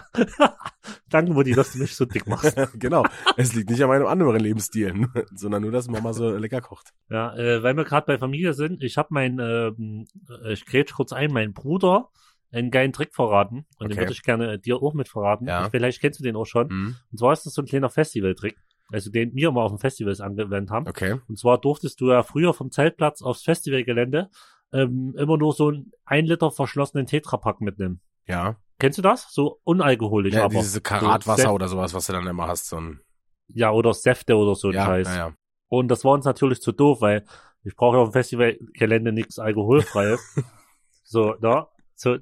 [1.09, 2.57] Danke, Mutti, dass du mich so dick machst.
[2.75, 3.05] genau.
[3.37, 6.93] Es liegt nicht an meinem anderen Lebensstil, sondern nur, dass Mama so lecker kocht.
[7.09, 10.07] Ja, äh, weil wir gerade bei Familie sind, ich habe mein, ähm,
[10.45, 12.09] äh, ich grätsch kurz ein, mein Bruder
[12.53, 14.01] einen geilen Trick verraten und den Okay.
[14.03, 15.49] würde ich gerne dir auch mit verraten.
[15.49, 15.69] Ja.
[15.71, 16.69] Vielleicht kennst du den auch schon.
[16.69, 16.97] Mhm.
[17.11, 18.57] Und zwar ist das so ein kleiner Festival-Trick,
[18.93, 20.87] also den wir immer auf den Festivals angewendet haben.
[20.87, 21.19] Okay.
[21.29, 24.31] Und zwar durftest du ja früher vom Zeltplatz aufs Festivalgelände
[24.73, 28.01] ähm, immer nur so einen ein Liter verschlossenen Tetrapack mitnehmen.
[28.27, 28.57] Ja.
[28.79, 29.33] Kennst du das?
[29.33, 30.55] So unalkoholisch, ja aber.
[30.55, 32.69] dieses Karatwasser so oder sowas, was du dann immer hast.
[32.69, 33.01] So ein,
[33.49, 35.09] Ja, oder Säfte oder so ein ja, Scheiß.
[35.09, 35.35] ja, ja.
[35.69, 37.25] Und das war uns natürlich zu doof, weil
[37.63, 40.43] ich brauche ja auf dem Festivalgelände nichts alkoholfreies.
[41.05, 41.69] so, da.
[41.95, 42.19] So.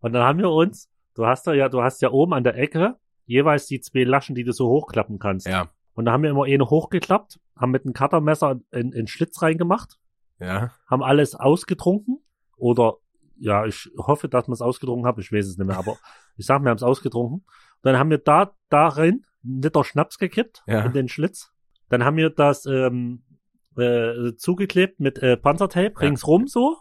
[0.00, 2.56] Und dann haben wir uns, du hast da ja, du hast ja oben an der
[2.56, 5.46] Ecke jeweils die zwei Laschen, die du so hochklappen kannst.
[5.46, 5.70] Ja.
[5.94, 9.98] Und da haben wir immer eine hochgeklappt, haben mit einem Cuttermesser in, in Schlitz reingemacht,
[10.40, 10.70] Ja.
[10.88, 12.18] haben alles ausgetrunken.
[12.56, 12.94] Oder,
[13.36, 15.96] ja, ich hoffe, dass wir es ausgetrunken haben, ich weiß es nicht mehr, aber
[16.36, 17.38] ich sag, wir haben es ausgetrunken.
[17.40, 17.44] Und
[17.82, 20.84] dann haben wir da, darin einen Liter Schnaps gekippt, Ja.
[20.86, 21.52] in den Schlitz.
[21.88, 23.22] Dann haben wir das ähm,
[23.76, 25.98] äh, zugeklebt mit äh, Panzertape Ja.
[26.00, 26.76] ringsrum so.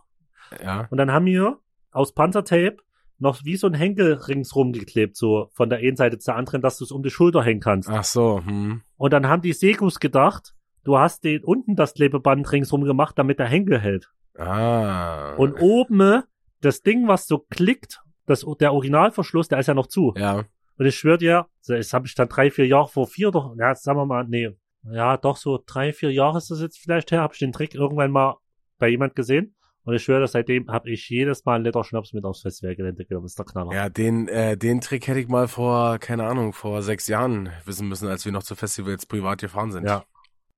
[0.63, 0.87] Ja.
[0.89, 1.59] Und dann haben wir
[1.91, 2.77] aus Panzertape
[3.21, 6.77] noch wie so ein Henkel ringsrum geklebt, so von der einen Seite zur anderen, dass
[6.77, 7.89] du es um die Schulter hängen kannst.
[7.89, 8.81] Ach so, hm.
[8.97, 10.53] Und dann haben die Segus gedacht,
[10.83, 14.11] du hast den unten das Klebeband ringsrum gemacht, damit der Henkel hält.
[14.37, 15.35] Ah.
[15.35, 16.23] Und oben
[16.61, 20.13] das Ding, was so klickt, das, der Originalverschluss, der ist ja noch zu.
[20.17, 20.43] ja.
[20.77, 23.75] Und ich schwör dir, das habe ich dann drei, vier Jahre vor vier, doch, ja,
[23.75, 24.49] sagen wir mal, nee,
[24.91, 27.75] ja, doch so drei, vier Jahre ist das jetzt vielleicht her, habe ich den Trick
[27.75, 28.37] irgendwann mal
[28.79, 29.55] bei jemand gesehen.
[29.83, 33.25] Und ich schwöre, seitdem habe ich jedes Mal einen Liter Schnaps mit aufs Festivalgelände genommen.
[33.25, 33.73] Das ist der Knaller.
[33.73, 37.87] Ja, den, äh, den Trick hätte ich mal vor, keine Ahnung, vor sechs Jahren wissen
[37.87, 39.85] müssen, als wir noch zu Festivals privat gefahren sind.
[39.85, 40.05] Ja.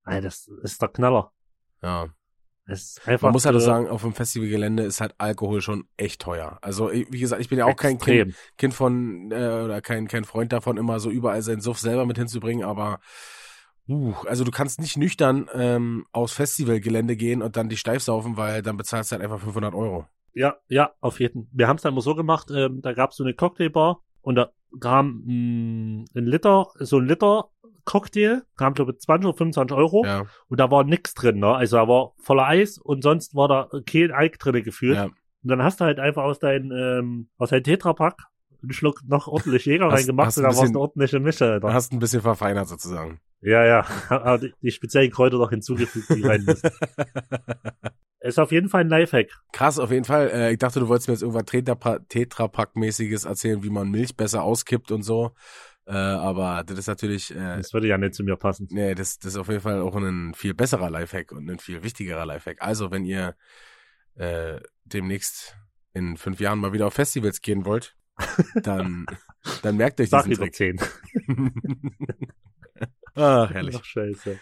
[0.05, 1.31] Ey, das ist der Knaller.
[1.81, 2.09] Ja.
[2.65, 3.27] Das ist einfach.
[3.27, 6.57] Man muss halt auch äh, sagen, auf dem Festivalgelände ist halt Alkohol schon echt teuer.
[6.61, 8.33] Also, wie gesagt, ich bin ja auch kein Kind, extrem.
[8.57, 12.17] kind von, äh, oder kein, kein Freund davon, immer so überall seinen Suff selber mit
[12.17, 12.99] hinzubringen, aber,
[13.87, 18.37] uh, also du kannst nicht nüchtern ähm, aufs Festivalgelände gehen und dann die steif saufen,
[18.37, 20.05] weil dann bezahlst du halt einfach 500 Euro.
[20.33, 21.51] Ja, ja, auf jeden Fall.
[21.53, 24.35] Wir haben es dann immer so gemacht, ähm, da gab es so eine Cocktailbar und
[24.35, 27.49] da kam mh, ein Liter, so ein Liter
[27.85, 31.53] Cocktail, kam glaube ich 20 oder 25 Euro Ja, und da war nix drin, ne?
[31.53, 34.95] Also da war voller Eis und sonst war da kein Alk drinne gefühlt.
[34.95, 35.05] ja.
[35.05, 38.15] Und dann hast du halt einfach aus deinem ähm, aus deinem Tetrapack
[38.61, 41.45] einen Schluck noch ordentlich Jäger reingemacht und da war es eine ordentliche Mische.
[41.45, 41.73] Du Alter.
[41.73, 43.19] hast ein bisschen verfeinert sozusagen.
[43.43, 43.85] Ja, ja.
[44.09, 46.69] Aber die, die speziellen Kräuter noch hinzugefügt, die rein müssen.
[48.21, 49.27] Ist auf jeden Fall ein Lifehack.
[49.51, 50.29] Krass, auf jeden Fall.
[50.29, 54.43] Äh, ich dachte, du wolltest mir jetzt irgendwas Tetra- Tetrapack-mäßiges erzählen, wie man Milch besser
[54.43, 55.35] auskippt und so.
[55.85, 58.69] Äh, aber das ist natürlich, äh, Das würde ja nicht zu mir passen.
[58.71, 61.83] nee, das, das ist auf jeden Fall auch ein viel besserer Lifehack und ein viel
[61.83, 62.61] wichtigerer Lifehack.
[62.61, 63.35] Also, wenn ihr
[64.15, 65.57] äh, demnächst
[65.91, 67.97] in fünf Jahren mal wieder auf Festivals gehen wollt,
[68.63, 69.05] dann,
[69.63, 70.55] dann merkt euch Sag diesen Trick.
[70.55, 70.79] 10.
[73.15, 73.75] ah, herrlich.
[73.79, 74.39] Ach, scheiße.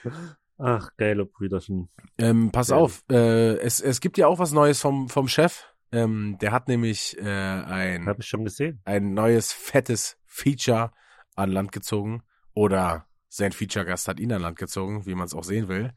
[0.58, 1.90] Ach, geile Brüderchen.
[2.18, 2.76] Ähm, pass Ja.
[2.78, 5.64] auf, äh, es, es gibt ja auch was Neues vom, vom Chef.
[5.92, 8.80] Ähm, der hat nämlich äh, ein, Hab ich schon gesehen.
[8.86, 10.92] ein neues fettes Feature
[11.36, 12.24] an Land gezogen.
[12.54, 15.92] Oder sein Feature-Gast hat ihn an Land gezogen, wie man es auch sehen will.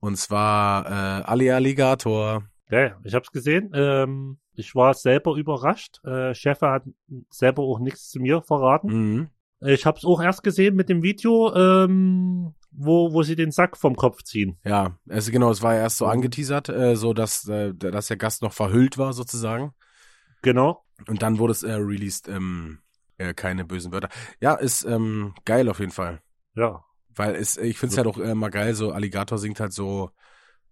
[0.00, 2.44] Und zwar äh, Ali Alligator.
[2.70, 3.70] Ja, ich hab's gesehen.
[3.74, 6.04] Ähm, ich war selber überrascht.
[6.04, 6.84] Äh, Chef hat
[7.30, 8.88] selber auch nichts zu mir verraten.
[8.92, 9.28] Mhm.
[9.60, 13.96] Ich hab's auch erst gesehen mit dem Video, ähm, wo, wo sie den Sack vom
[13.96, 14.58] Kopf ziehen.
[14.64, 18.16] Ja, also genau, es war ja erst so angeteasert, äh, so dass, äh, dass der
[18.16, 19.72] Gast noch verhüllt war sozusagen.
[20.42, 20.84] Genau.
[21.08, 22.78] Und dann wurde es äh, released, ähm,
[23.16, 24.08] äh, keine bösen Wörter.
[24.40, 26.20] Ja, ist ähm, geil auf jeden Fall.
[26.54, 26.84] Ja.
[27.08, 30.10] Weil es, ich finde es halt auch äh, mal geil, so Alligator singt halt so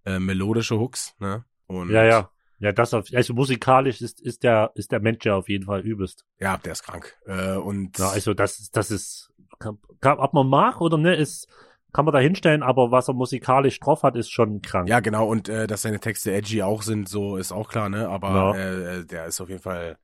[0.04, 1.44] äh, melodische Hooks, ne?
[1.66, 2.30] Und Ja, ja.
[2.58, 5.80] Ja, das auf, also musikalisch ist, ist der, ist der Mensch ja auf jeden Fall
[5.80, 6.24] übelst.
[6.38, 7.14] Ja, der ist krank.
[7.26, 11.14] Äh, und Ja, also das, ist- das ist, kann, kann, ob man mag oder ne,
[11.14, 11.48] ist,
[11.92, 14.88] kann man da hinstellen, aber was er musikalisch drauf hat, ist schon krank.
[14.88, 18.08] ja, genau, und äh, dass seine Texte edgy auch sind, so ist auch klar, ne?
[18.08, 18.54] Aber Ja.
[18.56, 19.98] äh, äh, der ist auf jeden Fall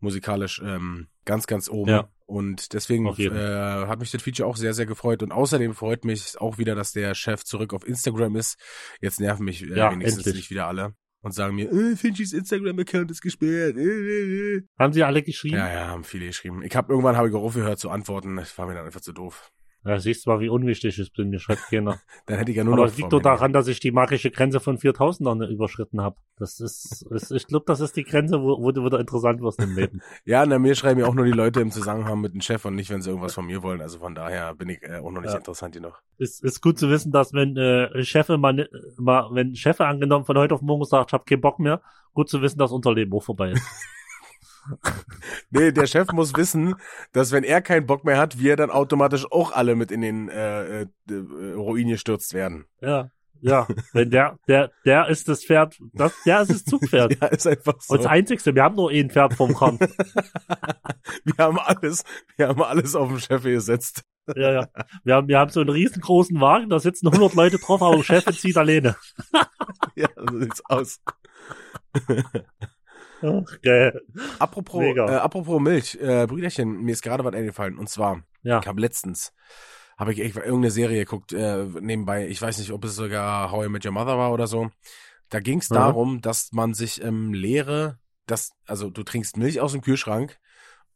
[0.00, 1.90] musikalisch ähm, ganz, ganz oben.
[1.90, 2.08] Ja.
[2.26, 5.22] Und deswegen äh, hat mich das Feature auch sehr, sehr gefreut.
[5.22, 8.58] Und außerdem freut mich auch wieder, dass der Chef zurück auf Instagram ist.
[9.00, 10.36] Jetzt nerven mich äh, Ja, wenigstens endlich.
[10.44, 13.76] nicht wieder alle und sagen mir, äh, Finchys Instagram-Account ist gesperrt.
[13.76, 14.62] Äh, äh, äh.
[14.78, 15.56] Haben sie alle geschrieben?
[15.56, 16.62] Ja, ja, haben viele geschrieben.
[16.62, 18.36] Ich habe irgendwann habe ich aufgehört zu antworten.
[18.36, 19.50] Das war mir dann einfach zu doof.
[19.84, 22.00] Ja, siehst du mal, wie unwichtig es bin, mir schreibt keiner.
[22.26, 24.30] Dann hätte ich ja nur Aber noch es liegt doch daran, dass ich die magische
[24.30, 26.16] Grenze von 4000 noch nicht überschritten habe.
[26.36, 29.60] Das ist, ist ich glaube, das ist die Grenze, wo, wo du wieder interessant wirst
[29.62, 30.00] im Leben.
[30.24, 32.74] Ja, na, mir schreiben ja auch nur die Leute im Zusammenhang mit dem Chef und
[32.74, 33.80] nicht, wenn sie irgendwas von mir wollen.
[33.80, 35.38] Also von daher bin ich äh, auch noch nicht Ja.
[35.38, 36.02] interessant genug.
[36.18, 40.36] ist, ist gut zu wissen, dass wenn äh, Chefe mal, mal, wenn Chefe angenommen von
[40.36, 41.80] heute auf morgen sagt, ich habe keinen Bock mehr,
[42.14, 43.62] gut zu wissen, dass unser Leben auch vorbei ist.
[45.50, 46.74] Nee, der Chef muss wissen,
[47.12, 50.28] dass wenn er keinen Bock mehr hat, wir dann automatisch auch alle mit in den
[50.28, 52.66] äh, äh, äh, Ruin gestürzt werden.
[52.80, 53.66] ja, ja.
[53.92, 57.16] Wenn der, der, der ist das Pferd, das, der ist das Zugpferd.
[57.20, 57.94] Ja, ist einfach so.
[57.94, 59.78] Und das Einzigste, wir haben nur ein Pferd vom Kran.
[61.24, 62.04] Wir haben alles,
[62.36, 64.02] wir haben alles auf den Chef gesetzt.
[64.36, 64.68] Ja, ja.
[65.04, 68.02] Wir haben, wir haben so einen riesengroßen Wagen, da sitzen 100 Leute drauf, aber der
[68.02, 68.94] Chef zieht alleine.
[69.96, 71.00] Ja, so sieht's aus.
[73.46, 74.00] Ach, geil.
[74.38, 77.78] Apropos, äh, apropos Milch, äh, Brüderchen, mir ist gerade was eingefallen.
[77.78, 78.60] Und zwar, Ja.
[78.60, 79.32] ich habe letztens,
[79.96, 83.66] habe ich, ich irgendeine Serie geguckt, äh, nebenbei, ich weiß nicht, ob es sogar How
[83.66, 84.70] I Met Your Mother war oder so.
[85.28, 85.74] Da ging es Mhm.
[85.74, 90.38] darum, dass man sich ähm, leere, dass, also du trinkst Milch aus dem Kühlschrank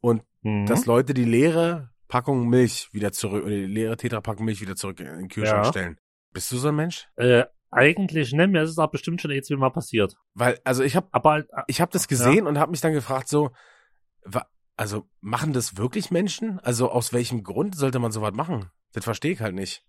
[0.01, 0.67] und Mhm.
[0.67, 5.01] dass Leute die leere Packung Milch wieder zurück, oder die leere Tetrapackung Milch wieder zurück
[5.01, 5.71] in den Kühlschrank Ja.
[5.71, 5.99] stellen.
[6.33, 7.09] Bist du so ein Mensch?
[7.17, 10.17] Äh, eigentlich, ne, mir ist es auch bestimmt schon jetzt mal passiert.
[10.35, 13.29] Weil, also ich habe Aber äh, ich hab das gesehen und habe mich dann gefragt,
[13.29, 13.51] so,
[14.25, 16.61] wa, also machen das wirklich Menschen?
[16.61, 18.71] Also aus welchem Grund sollte man sowas machen?
[18.93, 19.85] Das verstehe ich halt nicht.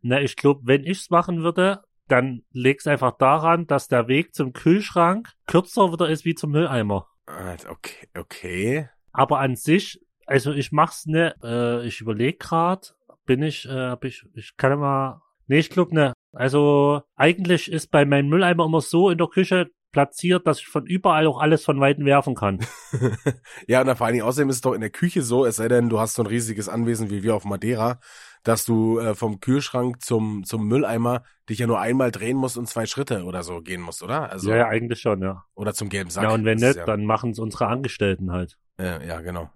[0.00, 4.52] Ne, ich glaube, wenn ich's machen würde, dann leg's einfach daran, dass der Weg zum
[4.52, 7.06] Kühlschrank kürzer wieder ist wie zum Mülleimer.
[7.26, 8.88] Okay, okay.
[9.12, 12.94] Aber an sich, also ich mach's ne, äh, ich überleg grad,
[13.26, 16.12] bin ich, äh, hab ich, ich kann mal, nee, ich glaube ne.
[16.38, 20.86] Also eigentlich ist bei meinem Mülleimer immer so in der Küche platziert, dass ich von
[20.86, 22.60] überall auch alles von Weitem werfen kann.
[23.66, 25.66] ja, und vor allen Dingen außerdem ist es doch in der Küche so, es sei
[25.66, 27.98] denn, du hast so ein riesiges Anwesen wie wir auf Madeira,
[28.44, 32.68] dass du äh, vom Kühlschrank zum, zum Mülleimer dich ja nur einmal drehen musst und
[32.68, 34.30] zwei Schritte oder so gehen musst, oder?
[34.30, 35.42] Also, ja, ja, eigentlich schon, ja.
[35.56, 36.22] Oder zum gelben Sack.
[36.22, 38.56] ja, und wenn nicht, dann machen's unsere Angestellten halt.
[38.78, 39.50] Ja, ja, genau.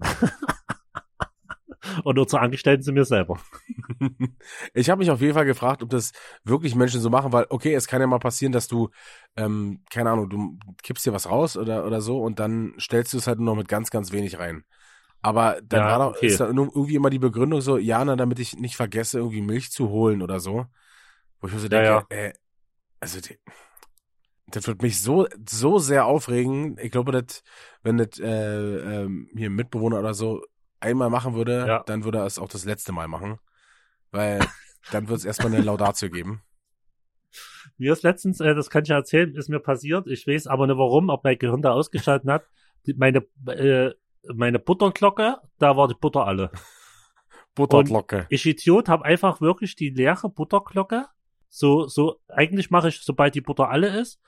[2.04, 3.38] Und unsere Angestellten sind mir selber.
[4.74, 6.12] ich habe mich auf jeden Fall gefragt, ob das
[6.44, 8.90] wirklich Menschen so machen, weil, okay, es kann ja mal passieren, dass du,
[9.36, 13.18] ähm, keine Ahnung, du kippst dir was raus oder, oder so und dann stellst du
[13.18, 14.64] es halt nur noch mit ganz, ganz wenig rein.
[15.22, 16.26] Aber dann Ja, war doch, okay.
[16.26, 19.70] ist da irgendwie immer die Begründung so, ja, na, damit ich nicht vergesse, irgendwie Milch
[19.70, 20.66] zu holen oder so.
[21.40, 22.32] Wo ich mir so Ja, denke, äh,
[23.00, 23.38] also die,
[24.46, 26.76] das wird mich so, so sehr aufregen.
[26.80, 27.42] Ich glaube, das,
[27.82, 28.26] wenn das äh,
[29.02, 30.42] ähm, hier ein Mitbewohner oder so
[30.80, 31.82] einmal machen würde, Ja.
[31.86, 33.38] dann würde er es auch das letzte Mal machen.
[34.12, 34.40] Weil
[34.92, 36.42] dann wird es erstmal eine Laudatio geben.
[37.78, 40.06] Mir ist letztens, äh, das kann ich ja erzählen, ist mir passiert.
[40.06, 42.44] Ich weiß aber nicht warum, ob mein Gehirn da ausgeschaltet hat.
[42.86, 43.92] Die, meine, äh,
[44.32, 46.50] meine Butterglocke, da war die Butter alle.
[47.54, 48.26] Butterglocke.
[48.28, 51.06] Ich Idiot habe einfach wirklich die leere Butterglocke.
[51.48, 54.20] So, so, eigentlich mache ich, sobald die Butter alle ist,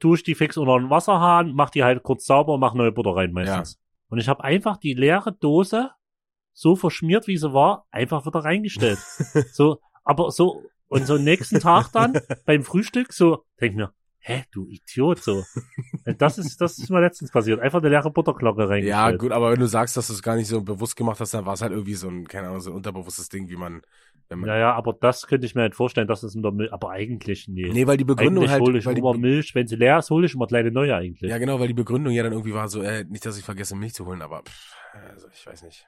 [0.00, 3.14] tue ich die fix unter den Wasserhahn, mach die halt kurz sauber, mach neue Butter
[3.14, 3.78] rein meistens.
[4.08, 5.90] Und ich habe einfach die leere Dose
[6.52, 8.98] so verschmiert, wie sie war, einfach wieder reingestellt.
[9.52, 12.14] so, aber so, und so nächsten Tag dann
[12.46, 15.44] beim Frühstück so, denk mir, hä, du Idiot, so.
[16.18, 17.60] Das ist, das ist mir letztens passiert.
[17.60, 19.20] Einfach eine leere Butterglocke Ja, reingestellt.
[19.20, 21.46] gut, aber wenn du sagst, dass du es gar nicht so bewusst gemacht hast, dann
[21.46, 23.82] war es halt irgendwie so ein, keine Ahnung, so ein unterbewusstes Ding, wie man,
[24.28, 24.48] wenn man.
[24.48, 26.90] Ja, ja, aber das könnte ich mir nicht vorstellen, dass es in der Milch, aber
[26.90, 27.68] eigentlich nee.
[27.72, 29.98] Nee, weil die Begründung eigentlich halt, hole ich weil die, immer Milch, wenn sie leer
[29.98, 31.30] ist, hole ich immer kleine neue eigentlich.
[31.30, 33.74] ja genau, weil die Begründung ja dann irgendwie war so, äh, nicht, dass ich vergesse,
[33.74, 34.76] Milch zu holen, aber pff,
[35.10, 35.86] also ich weiß nicht.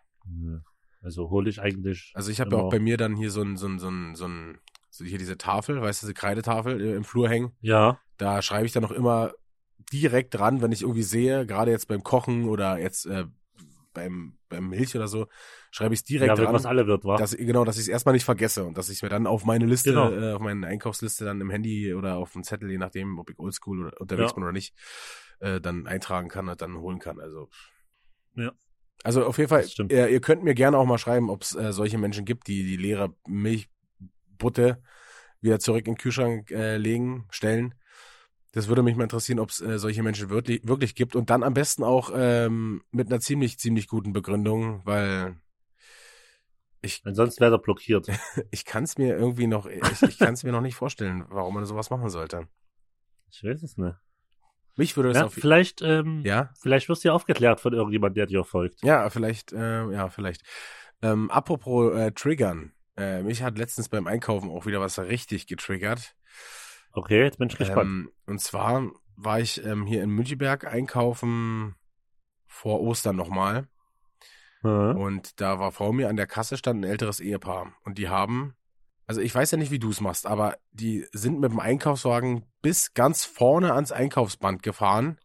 [1.02, 2.12] Also hole ich eigentlich.
[2.14, 4.14] Also ich habe ja auch bei mir dann hier so ein, so ein, so ein,
[4.14, 4.58] so ein,
[4.90, 7.52] so hier diese Tafel, weißt du, diese Kreidetafel äh, im Flur hängen.
[7.60, 9.32] Ja, Da schreibe ich dann noch immer
[9.92, 13.26] direkt dran, wenn ich irgendwie sehe, gerade jetzt beim Kochen oder jetzt äh,
[13.92, 15.26] beim, beim Milch oder so,
[15.70, 16.54] schreibe ich es direkt ja, dran.
[16.54, 17.16] was alle wird, wa?
[17.16, 19.44] dass, genau, dass ich es erstmal nicht vergesse und dass ich es mir dann auf
[19.44, 20.10] meine Liste, Genau.
[20.10, 23.38] äh, auf meine Einkaufsliste dann im Handy oder auf dem Zettel, je nachdem, ob ich
[23.38, 24.34] oldschool oder unterwegs Ja.
[24.34, 24.74] bin oder nicht,
[25.40, 27.20] äh, dann eintragen kann und dann holen kann.
[27.20, 27.50] Also
[28.36, 28.52] Ja.
[29.02, 31.72] Also auf jeden Fall, ihr, ihr könnt mir gerne auch mal schreiben, ob es äh,
[31.72, 34.82] solche Menschen gibt, die die leere Milchbutte
[35.40, 37.74] wieder zurück in den Kühlschrank äh, legen, stellen.
[38.52, 41.42] Das würde mich mal interessieren, ob es äh, solche Menschen wirklich, wirklich gibt und dann
[41.42, 45.36] am besten auch ähm, mit einer ziemlich, ziemlich guten Begründung, weil
[46.84, 48.08] ich, Ansonsten wäre er blockiert.
[48.50, 51.54] ich kann es mir irgendwie noch, ich, ich kann es mir noch nicht vorstellen, warum
[51.54, 52.46] man sowas machen sollte.
[53.30, 53.96] Ich weiß es nicht.
[54.76, 58.16] Mich würde das Ja, auf vielleicht, ähm, ja, vielleicht wirst du ja aufgeklärt von irgendjemand,
[58.16, 58.82] der dir folgt.
[58.82, 60.42] ja, vielleicht, äh, ja, vielleicht.
[61.02, 66.14] Ähm, apropos äh, Triggern, äh, mich hat letztens beim Einkaufen auch wieder was richtig getriggert.
[66.92, 67.88] Okay, jetzt bin ich gespannt.
[67.88, 71.74] Ähm, und zwar war ich ähm, hier in Müncheberg einkaufen
[72.46, 73.68] vor Ostern nochmal.
[74.62, 74.96] Hm.
[74.96, 77.74] Und da war vor mir an der Kasse stand ein älteres Ehepaar.
[77.84, 78.54] Und die haben,
[79.06, 82.44] also ich weiß ja nicht, wie du es machst, aber die sind mit dem Einkaufswagen
[82.62, 85.18] bis ganz vorne ans Einkaufsband gefahren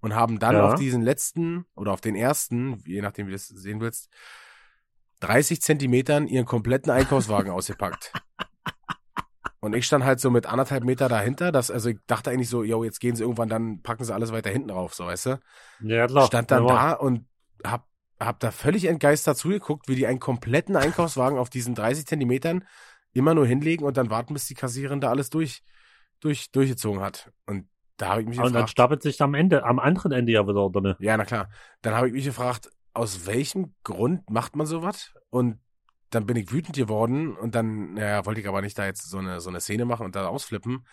[0.00, 0.66] und haben dann Ja.
[0.66, 4.08] auf diesen letzten oder auf den ersten, je nachdem wie du das sehen willst,
[5.20, 8.12] 30 Zentimetern ihren kompletten Einkaufswagen ausgepackt.
[9.60, 12.62] Und ich stand halt so mit anderthalb Meter dahinter, das, also ich dachte eigentlich so,
[12.62, 15.40] yo, jetzt gehen sie irgendwann, dann packen sie alles weiter hinten drauf, so weißt du
[15.80, 16.26] Ja, klar.
[16.26, 17.26] stand dann Ja, da und
[17.64, 17.88] hab,
[18.20, 22.66] hab da völlig entgeistert zugeguckt, wie die einen kompletten Einkaufswagen auf diesen 30 Zentimetern
[23.14, 25.62] immer nur hinlegen und dann warten, bis die Kassiererin da alles durch,
[26.20, 27.32] durch, durchgezogen hat.
[27.46, 30.32] Und da habe ich mich Und dann gefragt, stapelt sich am Ende, am anderen Ende
[30.32, 30.96] ja wieder, oder ne?
[30.98, 31.48] ja, na klar,
[31.82, 35.14] dann habe ich mich gefragt, aus welchem Grund macht man sowas?
[35.30, 35.60] Und
[36.10, 39.18] dann bin ich wütend geworden und dann, naja, wollte ich aber nicht da jetzt so
[39.18, 40.86] eine, so eine Szene machen und da ausflippen.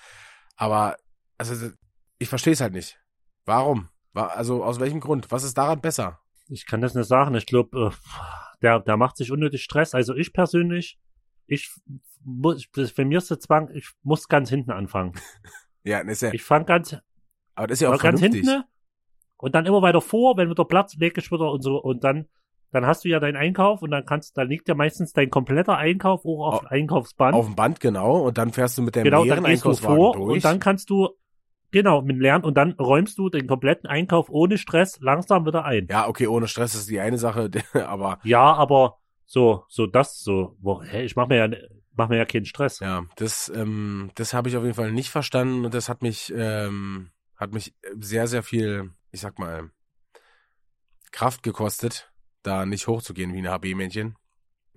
[0.55, 0.95] Aber,
[1.37, 1.69] also,
[2.17, 2.99] ich verstehe es halt nicht.
[3.45, 3.89] Warum?
[4.13, 5.31] Wa- Also, aus welchem Grund?
[5.31, 6.19] Was ist daran besser?
[6.49, 7.33] Ich kann das nicht sagen.
[7.35, 8.11] Ich glaube, äh,
[8.61, 9.93] der, der macht sich unnötig Stress.
[9.93, 10.99] Also ich persönlich,
[11.51, 11.69] ich
[12.23, 15.13] muss, für mir ist der Zwang, ich muss ganz hinten anfangen.
[15.83, 16.95] Ja, das ist ja, Ich fange ganz,
[17.55, 18.47] aber das ist ja auch ganz vernünftig.
[18.47, 18.63] hinten
[19.37, 22.27] und dann immer weiter vor, wenn wieder Platz weg ist wieder und so und dann
[22.71, 25.75] dann hast du ja deinen Einkauf und dann kannst, da liegt ja meistens dein kompletter
[25.77, 27.35] Einkauf auch auf Au- dem Einkaufsband.
[27.35, 28.21] Auf dem Band, genau.
[28.27, 30.35] Und dann fährst du mit deinem genau, leeren dann gehst du Einkaufswagen vor durch.
[30.35, 31.09] und dann kannst du,
[31.71, 35.87] genau, mit Lernen und dann räumst du den kompletten Einkauf ohne Stress langsam wieder ein.
[35.89, 38.99] ja, okay, ohne Stress ist die eine Sache, aber Ja, aber
[39.31, 41.57] so, so das, so, wo, hä, ich mach mir ja,
[41.93, 42.79] mach mir ja keinen Stress.
[42.79, 46.33] ja, das, ähm, das habe ich auf jeden Fall nicht verstanden und das hat mich,
[46.35, 49.71] ähm, hat mich sehr, sehr viel, ich sag mal,
[51.13, 52.11] Kraft gekostet,
[52.43, 54.17] da nicht hochzugehen wie ein HB-Männchen.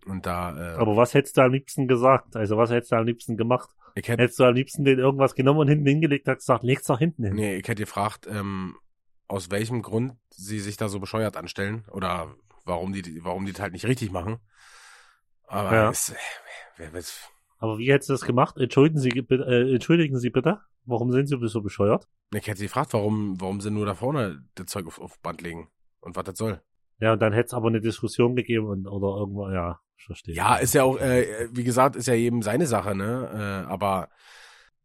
[0.06, 2.36] Und da, äh, Aber was hättest du am liebsten gesagt?
[2.36, 3.70] Also was hättest du am liebsten gemacht?
[3.96, 6.84] ich hätte, Hättest du am liebsten den irgendwas genommen und hinten hingelegt, hast gesagt, leg's
[6.84, 7.34] doch hinten hin.
[7.34, 8.76] nee, ich hätte gefragt, ähm,
[9.26, 13.60] aus welchem Grund sie sich da so bescheuert anstellen oder warum die, warum die das
[13.60, 14.38] halt nicht richtig machen.
[15.46, 15.90] Aber Ja.
[15.90, 16.14] es,
[16.76, 17.02] wer, wer,
[17.58, 18.56] Aber wie hättest du das gemacht?
[18.56, 20.60] Entschuldigen Sie, bitte- äh, entschuldigen Sie bitte.
[20.86, 22.08] Warum sind Sie so bescheuert?
[22.34, 25.40] Ich hätte sie gefragt, warum, warum sie nur da vorne das Zeug auf, auf Band
[25.40, 25.68] legen
[26.00, 26.60] und was das soll.
[26.98, 30.34] Ja, und dann hätte es aber eine Diskussion gegeben und, oder irgendwo, ja, ich verstehe.
[30.34, 33.64] Ja, ist ja auch, äh, wie gesagt, ist ja jedem seine Sache, ne?
[33.68, 34.08] Äh, aber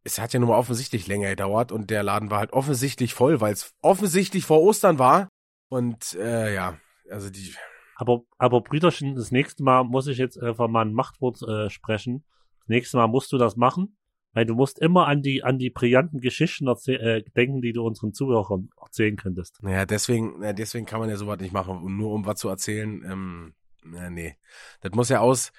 [0.04, 3.42] es hat ja nun mal offensichtlich länger gedauert und der Laden war halt offensichtlich voll,
[3.42, 5.28] weil es offensichtlich vor Ostern war.
[5.70, 6.78] Und äh, ja,
[7.12, 7.54] also die.
[7.96, 12.24] Aber, aber Brüderchen, das nächste Mal muss ich jetzt einfach mal ein Machtwort äh, sprechen.
[12.60, 13.98] Das nächste Mal musst du das machen,
[14.32, 18.14] weil du musst immer an die, an die brillanten Geschichten äh, denken, die du unseren
[18.14, 19.62] Zuhörern erzählen könntest.
[19.62, 21.84] Naja, deswegen, deswegen kann man ja sowas nicht machen.
[21.84, 24.38] Und nur um was zu erzählen, ähm, na, nee.
[24.82, 25.52] Das muss ja aus,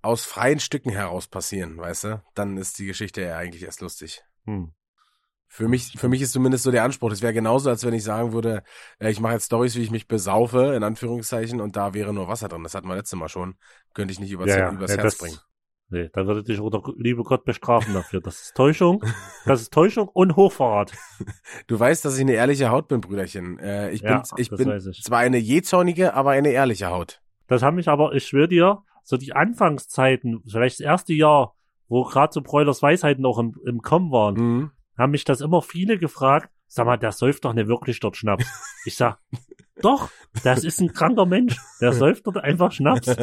[0.00, 2.22] aus freien Stücken heraus passieren, weißt du?
[2.34, 4.22] Dann ist die Geschichte ja eigentlich erst lustig.
[4.46, 4.72] Hm.
[5.54, 7.10] Für mich, für mich ist zumindest so der Anspruch.
[7.10, 8.62] Das wäre genauso, als wenn ich sagen würde,
[8.98, 12.26] äh, ich mache jetzt Stories, wie ich mich besaufe, in Anführungszeichen, und da wäre nur
[12.26, 12.62] Wasser drin.
[12.62, 13.56] Das hatten wir letztes Mal schon.
[13.92, 15.38] Könnte ich nicht übers, Ja, ja, übers ja, Herz das- bringen.
[15.90, 18.22] Nee, da würde dich oder liebe Gott bestrafen dafür.
[18.22, 19.04] Das ist Täuschung,
[19.44, 20.92] das ist Täuschung und Hochverrat.
[21.66, 23.58] Du weißt, dass ich eine ehrliche Haut bin, Brüderchen.
[23.58, 25.02] Äh, ich bin, ich bin ich.
[25.02, 27.20] zwar eine jähzornige, aber eine ehrliche Haut.
[27.46, 31.54] Das haben mich aber, ich schwöre dir, so die Anfangszeiten, vielleicht das erste Jahr,
[31.88, 34.70] wo gerade so Bräulers Weisheiten noch im, im Kommen waren, Mhm.
[34.96, 38.46] Haben mich das immer viele gefragt, sag mal, der säuft doch nicht wirklich dort Schnaps.
[38.84, 39.18] Ich sag,
[39.80, 40.10] doch,
[40.42, 43.14] das ist ein kranker Mensch, der säuft dort einfach Schnaps.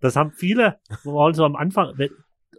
[0.00, 1.94] Das haben viele, waren so am Anfang,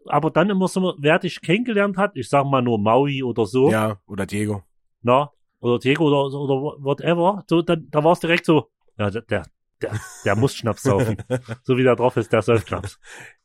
[0.06, 3.70] aber dann immer so, wer dich kennengelernt hat, ich sag mal nur Maui oder so,
[3.70, 4.64] Ja, oder Diego.
[5.02, 9.22] na, oder Diego oder, oder whatever, so, dann, da war es direkt so, ja, der,
[9.24, 9.46] der,
[10.26, 11.18] der, muss Schnaps saufen.
[11.64, 13.00] so wie der drauf ist, der säuft Schnaps.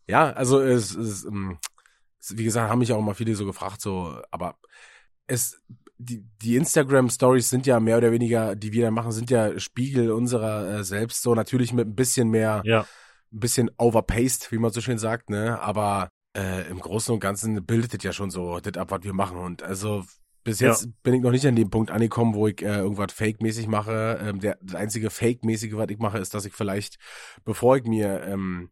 [0.06, 1.26] Ja, also es, es,
[2.30, 4.58] wie gesagt, haben mich auch mal viele so gefragt, so, aber
[5.26, 5.60] es,
[5.98, 10.10] die, die Instagram-Stories sind ja mehr oder weniger, die wir da machen, sind ja Spiegel
[10.10, 12.86] unserer äh, selbst, so natürlich mit ein bisschen mehr, Ja,
[13.32, 17.64] ein bisschen overpaced, wie man so schön sagt, ne, aber äh, im Großen und Ganzen
[17.66, 20.04] bildet das ja schon so das ab, was wir machen und also
[20.44, 20.68] bis Ja.
[20.68, 24.18] jetzt bin ich noch nicht an dem Punkt angekommen, wo ich äh, irgendwas Fake-mäßig mache.
[24.22, 26.98] Ähm, der, das einzige Fake-mäßige, was ich mache, ist, dass ich vielleicht,
[27.44, 28.70] bevor ich mir, ähm,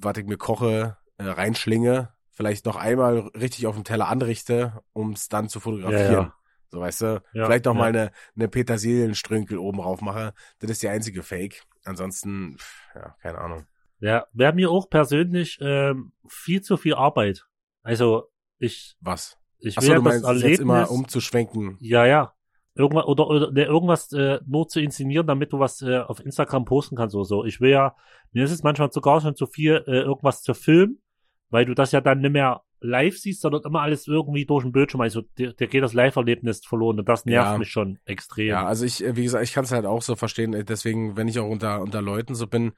[0.00, 5.12] was ich mir koche, äh, reinschlinge, vielleicht noch einmal richtig auf dem Teller anrichte, um
[5.12, 6.12] es dann zu fotografieren.
[6.12, 6.34] Ja, ja.
[6.70, 7.22] So, weißt du?
[7.34, 10.32] Ja, vielleicht noch mal eine, eine Petersilienstrünkel oben drauf mache.
[10.58, 11.64] Das ist die einzige Fake.
[11.84, 13.66] Ansonsten, pff, ja, keine Ahnung.
[13.98, 17.46] ja, wäre mir auch persönlich ähm, viel zu viel Arbeit.
[17.82, 19.36] Also, ich, Was?
[19.58, 21.76] ich Achso, will du ja das meinst es Erlebnis, jetzt immer umzuschwenken.
[21.80, 22.32] ja, ja,
[22.74, 26.64] irgendwas, oder, oder ne, irgendwas äh, nur zu inszenieren, damit du was äh, auf Instagram
[26.64, 27.44] posten kannst oder so.
[27.44, 27.94] Ich will ja,
[28.32, 31.02] mir ist es manchmal sogar schon zu viel, äh, irgendwas zu filmen,
[31.50, 34.72] weil du das ja dann nicht mehr live siehst, sondern immer alles irgendwie durch den
[34.72, 35.00] Bildschirm.
[35.02, 37.58] Also dir, dir geht das Live-Erlebnis verloren und das nervt Ja.
[37.58, 38.48] mich schon extrem.
[38.48, 40.54] Ja, also ich, äh, wie gesagt, ich kann es halt auch so verstehen.
[40.54, 42.72] äh, Deswegen, wenn ich auch unter, unter Leuten so bin,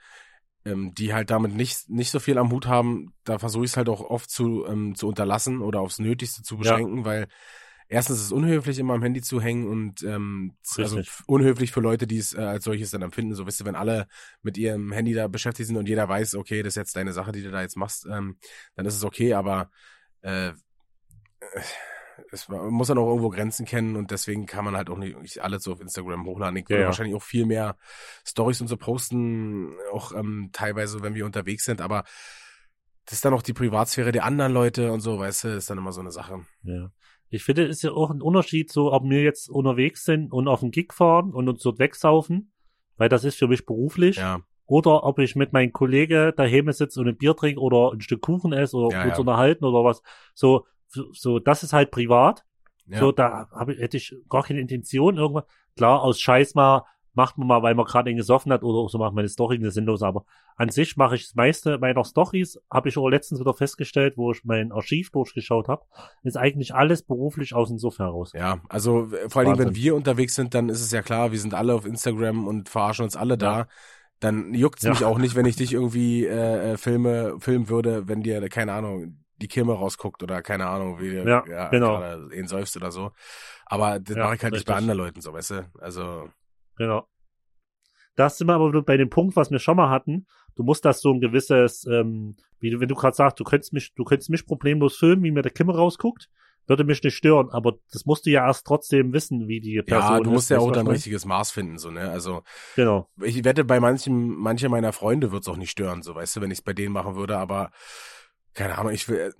[0.65, 3.77] ähm, die halt damit nicht, nicht so viel am Hut haben, da versuche ich es
[3.77, 7.27] halt auch oft zu, ähm, zu unterlassen oder aufs Nötigste zu beschränken, weil
[7.93, 12.07] erstens ist es unhöflich, immer am Handy zu hängen und ähm, also unhöflich für Leute,
[12.07, 13.35] die es äh, als solches dann empfinden.
[13.35, 14.09] So wisst ihr, wenn alle
[14.43, 17.33] mit ihrem Handy da beschäftigt sind und jeder weiß, okay, das ist jetzt deine Sache,
[17.33, 18.39] die du da jetzt machst, ähm,
[18.77, 19.71] dann ist es okay, aber
[20.23, 20.53] äh,
[22.31, 25.63] es muss dann auch irgendwo Grenzen kennen und deswegen kann man halt auch nicht alles
[25.63, 26.57] so auf Instagram hochladen.
[26.57, 26.87] Ich würde ja.
[26.87, 27.77] wahrscheinlich auch viel mehr
[28.27, 32.05] Stories und so posten, auch ähm, teilweise, wenn wir unterwegs sind, aber
[33.05, 35.79] das ist dann auch die Privatsphäre der anderen Leute und so, weißt du, ist dann
[35.79, 36.47] immer so eine Sache.
[36.63, 36.91] Ja.
[37.35, 40.49] Ich finde, es ist ja auch ein Unterschied, so ob wir jetzt unterwegs sind und
[40.49, 42.53] auf den Gig fahren und uns dort wegsaufen,
[42.99, 47.01] weil das ist für mich beruflich, Ja, oder ob ich mit meinem Kollege daheim sitze
[47.01, 49.19] und ein Bier trinke oder ein Stück Kuchen esse oder Ja, uns ja.
[49.19, 50.03] unterhalten oder was.
[50.35, 52.45] So, so, das ist halt privat.
[52.87, 52.99] ja.
[52.99, 55.45] So, da hab ich, hätte ich gar keine Intention irgendwas.
[55.77, 56.85] Klar, aus Scheiß mal
[57.15, 59.71] macht man mal, weil man gerade einen gesoffen hat oder so macht meine Story eine
[59.71, 60.25] sinnlos, aber
[60.57, 64.33] an sich mache ich das meiste meiner Stories, habe ich auch letztens wieder festgestellt, wo
[64.33, 65.85] ich mein Archiv durchgeschaut habe,
[66.23, 68.33] ist eigentlich alles beruflich aus dem Suff heraus.
[68.35, 71.33] Ja, also äh, vor allen Dingen, wenn wir unterwegs sind, dann ist es ja klar,
[71.33, 73.67] wir sind alle auf Instagram und verarschen uns alle da.
[74.21, 74.91] Dann juckt's Ja.
[74.91, 78.73] mich auch nicht, wenn ich dich irgendwie äh, äh, filme, filmen würde, wenn dir, keine
[78.73, 82.01] Ahnung, die Kimme rausguckt oder keine Ahnung, wie du Ja, genau.
[82.31, 83.11] ihn säufst oder so.
[83.67, 84.89] Aber das Ja, mache ich halt nicht bei richtig.
[84.89, 85.71] anderen Leuten so, weißt du?
[85.81, 86.29] Also,
[86.77, 87.07] Genau.
[88.15, 90.27] Da sind wir aber bei dem Punkt, was wir schon mal hatten.
[90.55, 93.73] Du musst das so ein gewisses, ähm, wie du, wenn du gerade sagst, du könntest
[93.73, 96.29] mich, du könntest mich problemlos filmen, wie mir der Kimme rausguckt,
[96.67, 97.49] würde mich nicht stören.
[97.51, 100.51] Aber das musst du ja erst trotzdem wissen, wie die Person ja, du musst ist.
[100.51, 102.11] ja auch ich richtiges Maß finden, so, ne?
[102.11, 102.43] Also?
[102.77, 103.09] Genau.
[103.23, 106.51] ich wette, bei manchen, manche meiner Freunde wird's auch nicht stören, so, weißt du, wenn
[106.51, 107.71] ich es bei denen machen würde, aber
[108.55, 109.33] keine Ahnung, ich will,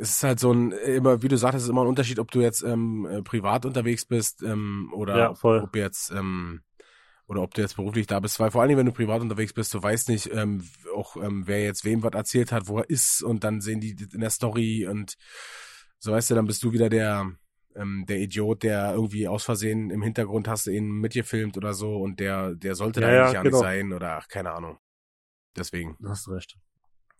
[0.00, 2.30] es ist halt so ein, immer, wie du sagtest, es ist immer ein Unterschied, ob
[2.30, 6.62] du jetzt ähm, äh, privat unterwegs bist ähm, oder Ja, ob jetzt ähm,
[7.32, 9.52] oder ob du jetzt beruflich da bist, weil vor allen Dingen, wenn du privat unterwegs
[9.52, 10.62] bist, du weißt nicht ähm,
[10.94, 13.96] auch, ähm, wer jetzt wem was erzählt hat, wo er ist und dann sehen die
[14.12, 15.14] in der Story und
[15.98, 17.30] so weißt du, dann bist du wieder der
[17.74, 21.96] ähm, der Idiot, der irgendwie aus Versehen im Hintergrund hast du ihn mitgefilmt oder so
[21.96, 23.56] und der der sollte da Ja, ja, eigentlich ja genau.
[23.56, 24.78] nicht sein oder ach, keine Ahnung.
[25.56, 25.96] Deswegen.
[26.00, 26.56] Du hast recht.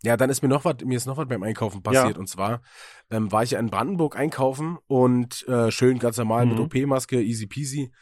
[0.05, 2.15] Ja, dann ist mir noch was, mir ist noch was beim Einkaufen passiert.
[2.17, 2.19] Ja.
[2.19, 2.61] Und zwar
[3.11, 6.65] ähm, war ich ja in Brandenburg einkaufen und äh, schön ganz normal mit Mhm.
[6.65, 7.93] OP-Maske, easy peasy.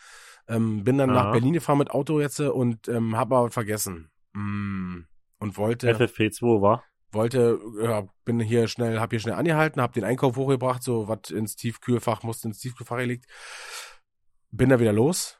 [0.51, 1.31] Ähm, bin dann nach Ja.
[1.33, 4.11] Berlin gefahren mit Auto jetzt äh, und ähm, habe aber vergessen.
[4.33, 5.03] Mm,
[5.39, 6.85] und wollte, FFP2 war.
[7.13, 11.31] wollte, ja, bin hier schnell, hab hier schnell angehalten, hab den Einkauf hochgebracht, so was
[11.31, 13.27] ins Tiefkühlfach, musste ins Tiefkühlfach gelegt.
[14.51, 15.39] Bin da wieder los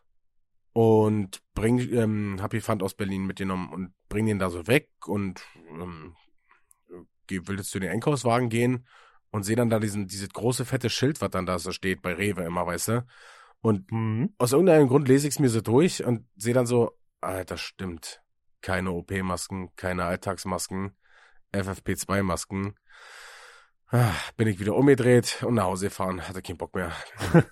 [0.73, 4.91] und bring, ähm, hab die Pfand aus Berlin mitgenommen und bring den da so weg
[5.07, 6.15] und ähm,
[7.29, 8.87] will jetzt zu den Einkaufswagen gehen
[9.31, 12.15] und sehe dann da diesen, dieses große fette Schild, was dann da so steht, bei
[12.15, 13.07] Rewe immer, weißt du?
[13.63, 14.35] Und Mhm.
[14.39, 17.61] aus irgendeinem Grund lese ich es mir so durch und sehe dann so, ah, das
[17.61, 18.23] stimmt.
[18.63, 20.97] Keine OP-Masken, keine Alltagsmasken,
[21.53, 22.75] FFP2-Masken.
[23.89, 26.93] Ah, bin ich wieder umgedreht und nach Hause gefahren, hatte keinen Bock mehr.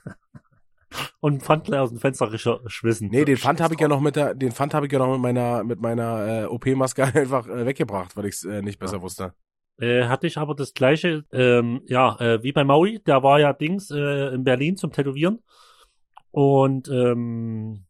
[1.21, 3.09] Und Pfand gleich aus dem Fenster schwissen.
[3.11, 5.13] Nee, den Pfand habe ich ja noch mit der, den Pfand habe ich ja noch
[5.13, 9.03] mit meiner, mit meiner äh, OP-Maske einfach äh, weggebracht, weil ich es äh, nicht besser
[9.03, 9.35] wusste.
[9.79, 13.53] Äh, hatte ich aber das gleiche, ähm, ja, äh, wie bei Maui, der war ja
[13.53, 15.41] Dings äh, in Berlin zum Tätowieren.
[16.31, 17.87] Und ähm,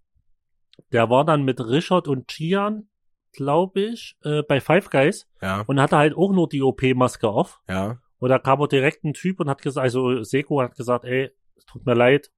[0.93, 2.89] der war dann mit Richard und Gian,
[3.33, 7.61] glaube ich, äh, bei Five Guys Ja, und hatte halt auch nur die OP-Maske auf.
[7.69, 7.99] ja.
[8.21, 11.31] Und da kam er direkt ein Typ und hat gesagt, also Seko hat gesagt, ey,
[11.55, 12.33] es tut mir leid,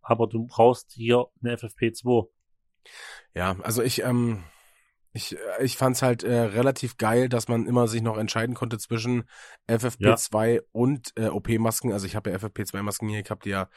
[0.00, 2.28] aber du brauchst hier eine FFP2.
[3.34, 4.44] Ja, also ich, ähm,
[5.16, 8.78] ich, äh, ich fand's halt äh, relativ geil, dass man immer sich noch entscheiden konnte
[8.78, 9.24] zwischen
[9.68, 11.92] FFP2 und äh, OP-Masken.
[11.92, 13.68] Also ich habe ja FFP2-Masken hier, ich habe die ja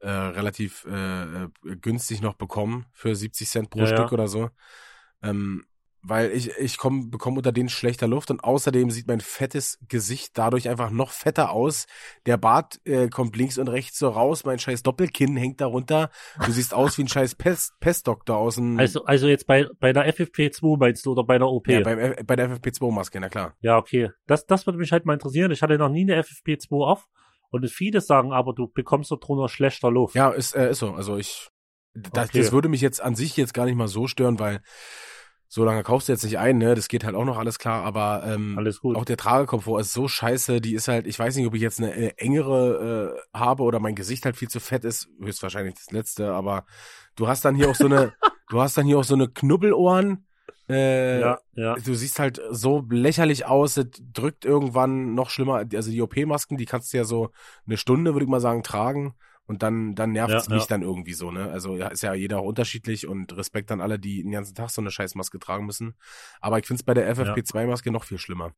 [0.00, 1.48] äh, relativ äh, äh,
[1.80, 4.12] günstig noch bekommen für 70 Cent pro Ja, Stück ja.
[4.12, 4.50] oder so.
[5.22, 5.64] Ähm,
[6.04, 10.32] weil ich, ich komm, bekomme unter denen schlechter Luft und außerdem sieht mein fettes Gesicht
[10.36, 11.86] dadurch einfach noch fetter aus.
[12.26, 16.10] Der Bart äh, kommt links und rechts so raus, mein scheiß Doppelkinn hängt darunter.
[16.44, 19.92] Du siehst aus wie ein scheiß Pest, Pestdoktor aus dem Also, also jetzt bei, bei
[19.92, 21.68] der FFP2 meinst du oder bei der OP?
[21.68, 23.54] ja, beim, F- bei der FFP2-Maske, na klar.
[23.60, 24.10] Ja, okay.
[24.26, 25.50] Das, das würde mich halt mal interessieren.
[25.52, 27.06] Ich hatte noch nie eine FFP2 auf.
[27.50, 30.14] Und viele sagen aber, du bekommst da drunter schlechter Luft.
[30.14, 30.92] Ja, ist, äh, ist so.
[30.94, 31.48] Also ich,
[31.94, 32.38] das, Okay.
[32.38, 34.62] das würde mich jetzt an sich jetzt gar nicht mal so stören, weil
[35.54, 36.74] so lange kaufst du jetzt nicht ein, ne?
[36.74, 38.96] Das geht halt auch noch alles klar, aber ähm, Alles gut.
[38.96, 41.78] auch der Tragekomfort ist so scheiße, die ist halt, ich weiß nicht, ob ich jetzt
[41.78, 45.90] eine äh, engere äh, habe oder mein Gesicht halt viel zu fett ist, höchstwahrscheinlich das
[45.90, 46.64] letzte, aber
[47.16, 48.14] du hast dann hier auch so eine,
[48.48, 50.24] du hast dann hier auch so eine Knubbelohren,
[50.70, 51.74] äh, ja, ja.
[51.74, 56.64] du siehst halt so lächerlich aus, es drückt irgendwann noch schlimmer, also die OP-Masken, die
[56.64, 57.28] kannst du ja so
[57.66, 59.16] eine Stunde, würde ich mal sagen, tragen
[59.46, 60.68] und dann, dann nervt es Ja, mich ja.
[60.68, 61.50] dann irgendwie so, ne?
[61.50, 64.70] Also ja, ist ja jeder auch unterschiedlich und Respekt an alle, die den ganzen Tag
[64.70, 65.94] so eine Scheißmaske tragen müssen.
[66.40, 68.52] Aber ich find's bei der FFP2-Maske noch viel schlimmer.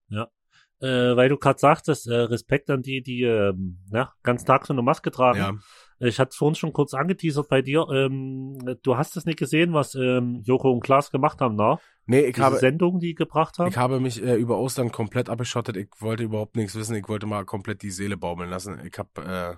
[0.81, 4.73] Äh, weil du gerade sagtest, äh, Respekt an die, die ähm, ja, ganz Tag so
[4.75, 5.39] eine Maske tragen.
[5.39, 5.53] Ja.
[6.01, 7.87] Ich hatte es vorhin schon kurz angeteasert bei dir.
[7.91, 11.79] Ähm, du hast es nicht gesehen, was ähm, Joko und Klaas gemacht haben, na?
[12.07, 13.69] Nee, ich Diese habe, Sendung, die gebracht haben.
[13.69, 15.77] ich habe mich äh, über Ostern komplett abgeschottet.
[15.77, 16.97] Ich wollte überhaupt nichts wissen.
[16.97, 18.79] Ich wollte mal komplett die Seele baumeln lassen.
[18.85, 19.57] Ich habe äh,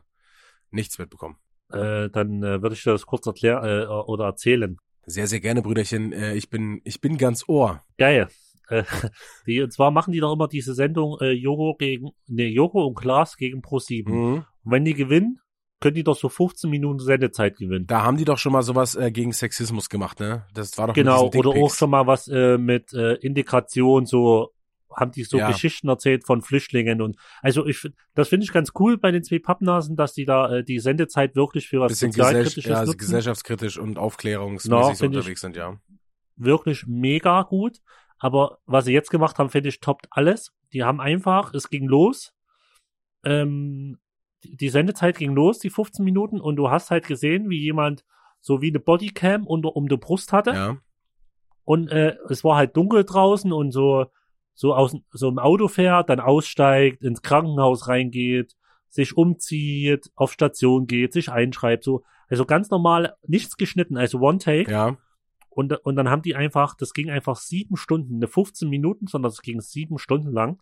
[0.71, 1.37] nichts mitbekommen.
[1.71, 4.79] Äh, dann äh, würde ich dir das kurz erklären äh, oder erzählen.
[5.05, 6.12] Sehr, sehr gerne, Brüderchen.
[6.12, 7.83] Äh, ich bin, ich bin ganz Ohr.
[7.99, 8.29] Geil.
[8.69, 8.85] Äh,
[9.47, 12.95] die, und zwar machen die doch immer diese Sendung äh, Joko gegen, nee, Joko und
[12.95, 14.09] Klaas gegen Pro7.
[14.09, 14.35] Mhm.
[14.64, 15.41] Und wenn die gewinnen,
[15.81, 17.87] können die doch so 15 Minuten Sendezeit gewinnen.
[17.87, 20.47] Da haben die doch schon mal sowas äh, gegen Sexismus gemacht, ne?
[20.55, 24.53] Das war doch Genau, oder auch schon mal was äh, mit äh, Integration, so
[24.95, 25.49] haben die so Ja.
[25.49, 29.39] Geschichten erzählt von Flüchtlingen und also ich das finde ich ganz cool bei den zwei
[29.39, 32.93] Pappnasen, dass die da äh, die Sendezeit wirklich für was bisschen gesell sozialkritisches ja, also
[32.97, 35.78] gesellschaftskritisch und aufklärungsmäßig Na, so unterwegs sind, ja.
[36.37, 37.78] wirklich mega gut.
[38.18, 40.53] Aber was sie jetzt gemacht haben, finde ich, toppt alles.
[40.72, 42.32] Die haben einfach, es ging los.
[43.24, 43.99] Ähm,
[44.43, 48.05] die die Sendezeit ging los, die 15 Minuten, und du hast halt gesehen, wie jemand
[48.41, 50.51] so wie eine Bodycam unter um die Brust hatte.
[50.53, 50.78] Ja,
[51.66, 54.07] und äh, es war halt dunkel draußen und so
[54.57, 58.57] so aus so im Auto fährt, dann aussteigt, ins Krankenhaus reingeht,
[58.89, 64.39] sich umzieht, auf Station geht, sich einschreibt, so also ganz normal, nichts geschnitten, also One
[64.39, 64.71] Take.
[64.71, 64.97] Ja.
[65.49, 69.31] Und, und dann haben die einfach, das ging einfach sieben Stunden, eine 15 Minuten, sondern
[69.31, 70.61] es ging sieben Stunden lang.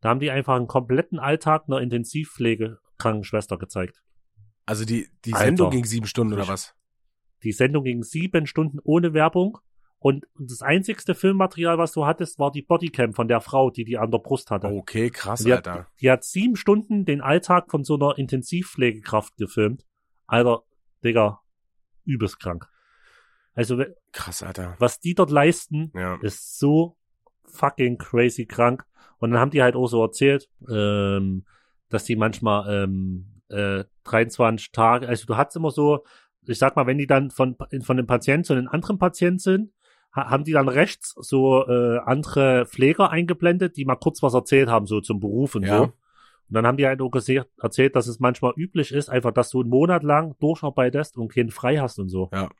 [0.00, 4.02] Da haben die einfach einen kompletten Alltag einer Intensivpflege-Krankenschwester gezeigt.
[4.66, 5.46] Also die, die Alter.
[5.46, 6.74] Sendung ging sieben Stunden oder was?
[7.44, 9.58] Die Sendung ging sieben Stunden ohne Werbung.
[10.02, 13.98] Und das einzigste Filmmaterial, was du hattest, war die Bodycam von der Frau, die die
[13.98, 14.66] an der Brust hatte.
[14.66, 15.86] Okay, krass, Die hat, Alter.
[16.00, 19.84] die hat sieben Stunden den Alltag von so einer Intensivpflegekraft gefilmt.
[20.26, 20.62] Alter,
[21.04, 21.40] Digga,
[22.04, 22.68] übelst krank.
[23.54, 23.82] Also,
[24.12, 24.74] Krass, Alter.
[24.80, 26.18] was die dort leisten, Ja.
[26.22, 26.96] ist so
[27.44, 28.84] fucking crazy krank.
[29.18, 31.44] Und dann haben die halt auch so erzählt, ähm,
[31.90, 36.02] dass die manchmal ähm, äh, 23 Tage, also du hast immer so,
[36.46, 39.70] ich sag mal, wenn die dann von, von dem Patienten zu einem anderen Patient sind,
[40.14, 44.68] ha haben die dann rechts so äh, andere Pfleger eingeblendet, die mal kurz was erzählt
[44.68, 45.76] haben, so zum Beruf und Ja.
[45.78, 45.82] so.
[45.84, 49.48] Und dann haben die halt auch gese- erzählt, dass es manchmal üblich ist, einfach, dass
[49.50, 52.28] du einen Monat lang durcharbeitest und keinen frei hast und so.
[52.32, 52.50] Ja.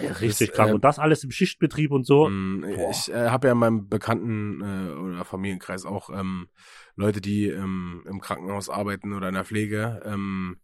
[0.00, 0.70] Ja, richtig Das, krank.
[0.70, 2.28] ähm, und das alles im Schichtbetrieb und so.
[2.28, 2.90] Mm, Boah.
[2.90, 6.48] Ich äh, habe ja in meinem Bekannten äh, oder Familienkreis auch ähm,
[6.96, 10.02] Leute, die ähm, im Krankenhaus arbeiten oder in der Pflege.
[10.04, 10.56] Ähm,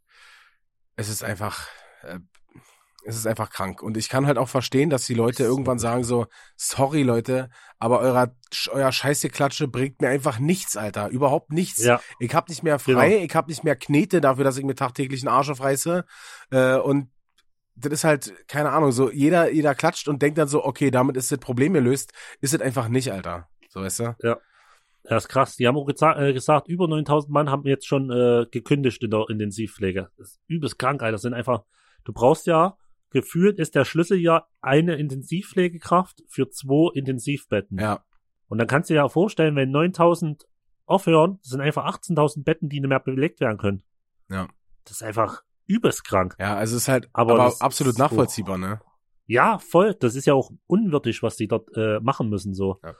[0.96, 1.68] es ist einfach,
[2.02, 2.18] äh,
[3.04, 3.82] es ist einfach krank.
[3.82, 6.26] Und ich kann halt auch verstehen, dass die Leute irgendwann sagen so,
[6.56, 8.34] sorry Leute, aber euer,
[8.70, 11.08] euer Scheißeklatsche bringt mir einfach nichts, Alter.
[11.08, 11.82] Überhaupt nichts.
[11.84, 13.24] Ja, Ich hab nicht mehr frei, Genau.
[13.24, 16.04] ich hab nicht mehr Knete dafür, dass ich mir tagtäglich einen Arsch aufreiße.
[16.50, 17.10] Äh, und
[17.76, 21.16] das ist halt, keine Ahnung, so jeder, jeder klatscht und denkt dann so, okay, damit
[21.16, 22.12] ist das Problem gelöst.
[22.40, 23.48] Ist es einfach nicht, Alter.
[23.68, 24.16] So weißt du?
[25.04, 25.56] das ist krass.
[25.56, 29.24] Die haben auch äh, gesagt, über 9000 Mann haben jetzt schon äh, gekündigt in der
[29.28, 30.10] Intensivpflege.
[30.18, 31.12] Das ist übelst krank, Alter.
[31.12, 31.62] Das sind einfach,
[32.04, 32.76] du brauchst ja,
[33.10, 37.78] gefühlt ist der Schlüssel ja eine Intensivpflegekraft für zwei Intensivbetten.
[37.78, 38.04] Ja.
[38.48, 40.46] Und dann kannst du dir ja vorstellen, wenn 9000
[40.86, 43.82] aufhören, das sind einfach 18.000 Betten, die nicht mehr belegt werden können.
[44.28, 44.48] Ja.
[44.84, 46.34] Das ist einfach übelst krank.
[46.38, 48.80] Ja, also es ist halt Aber aber, absolut nachvollziehbar, ne?
[49.26, 49.94] Ja, voll.
[49.94, 52.80] Das ist ja auch unwürdig, was die dort äh, machen müssen, so.
[52.82, 52.94] Ja.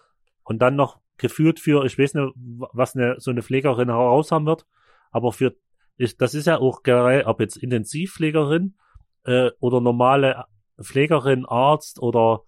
[0.45, 4.47] Und dann noch geführt für, ich weiß nicht, was eine, so eine Pflegerin heraus haben
[4.47, 4.67] wird,
[5.11, 5.57] aber für,
[5.97, 8.77] ist, das ist ja auch generell, ob jetzt Intensivpflegerin
[9.25, 10.45] äh, oder normale
[10.81, 12.43] Pflegerin, Arzt oder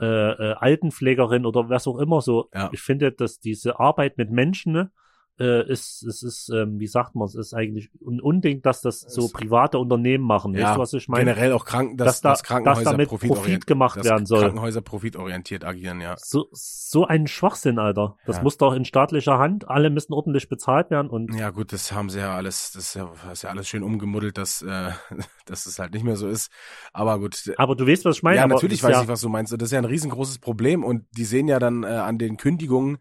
[0.00, 2.48] äh, äh, Altenpflegerin oder was auch immer so.
[2.52, 2.68] Ja.
[2.72, 4.90] Ich finde, dass diese Arbeit mit Menschen ne,
[5.38, 9.00] äh, ist, es ist, ähm, wie sagt man, es ist eigentlich ein Unding, dass das
[9.00, 10.54] so private Unternehmen machen.
[10.54, 11.24] Ja, weißt du, was ich meine?
[11.26, 14.40] Generell auch Kranken, dass, dass da- dass Krankenhäuser dass damit profitorient- Profit gemacht werden soll.
[14.40, 16.14] Krankenhäuser profitorientiert agieren, ja.
[16.18, 18.16] So, so ein Schwachsinn, Alter.
[18.24, 18.42] Das Ja.
[18.44, 19.68] muss doch in staatlicher Hand.
[19.68, 22.94] Alle müssen ordentlich bezahlt werden und Ja, gut, das haben sie ja alles, das ist
[22.94, 24.90] ja, das ist ja alles schön umgemuddelt, dass, äh,
[25.46, 26.50] dass es halt nicht mehr so ist.
[26.92, 28.36] Aber gut, aber du weißt, was ich meine.
[28.38, 29.52] ja, natürlich weiß ist ich, was du meinst.
[29.52, 30.82] Das ist ja ein riesengroßes Problem.
[30.82, 32.98] Und die sehen ja dann äh, an den Kündigungen,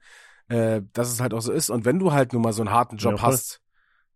[0.50, 1.70] äh, dass es halt auch so ist.
[1.70, 3.62] Und wenn du halt nun mal so einen harten Job Ja, hast,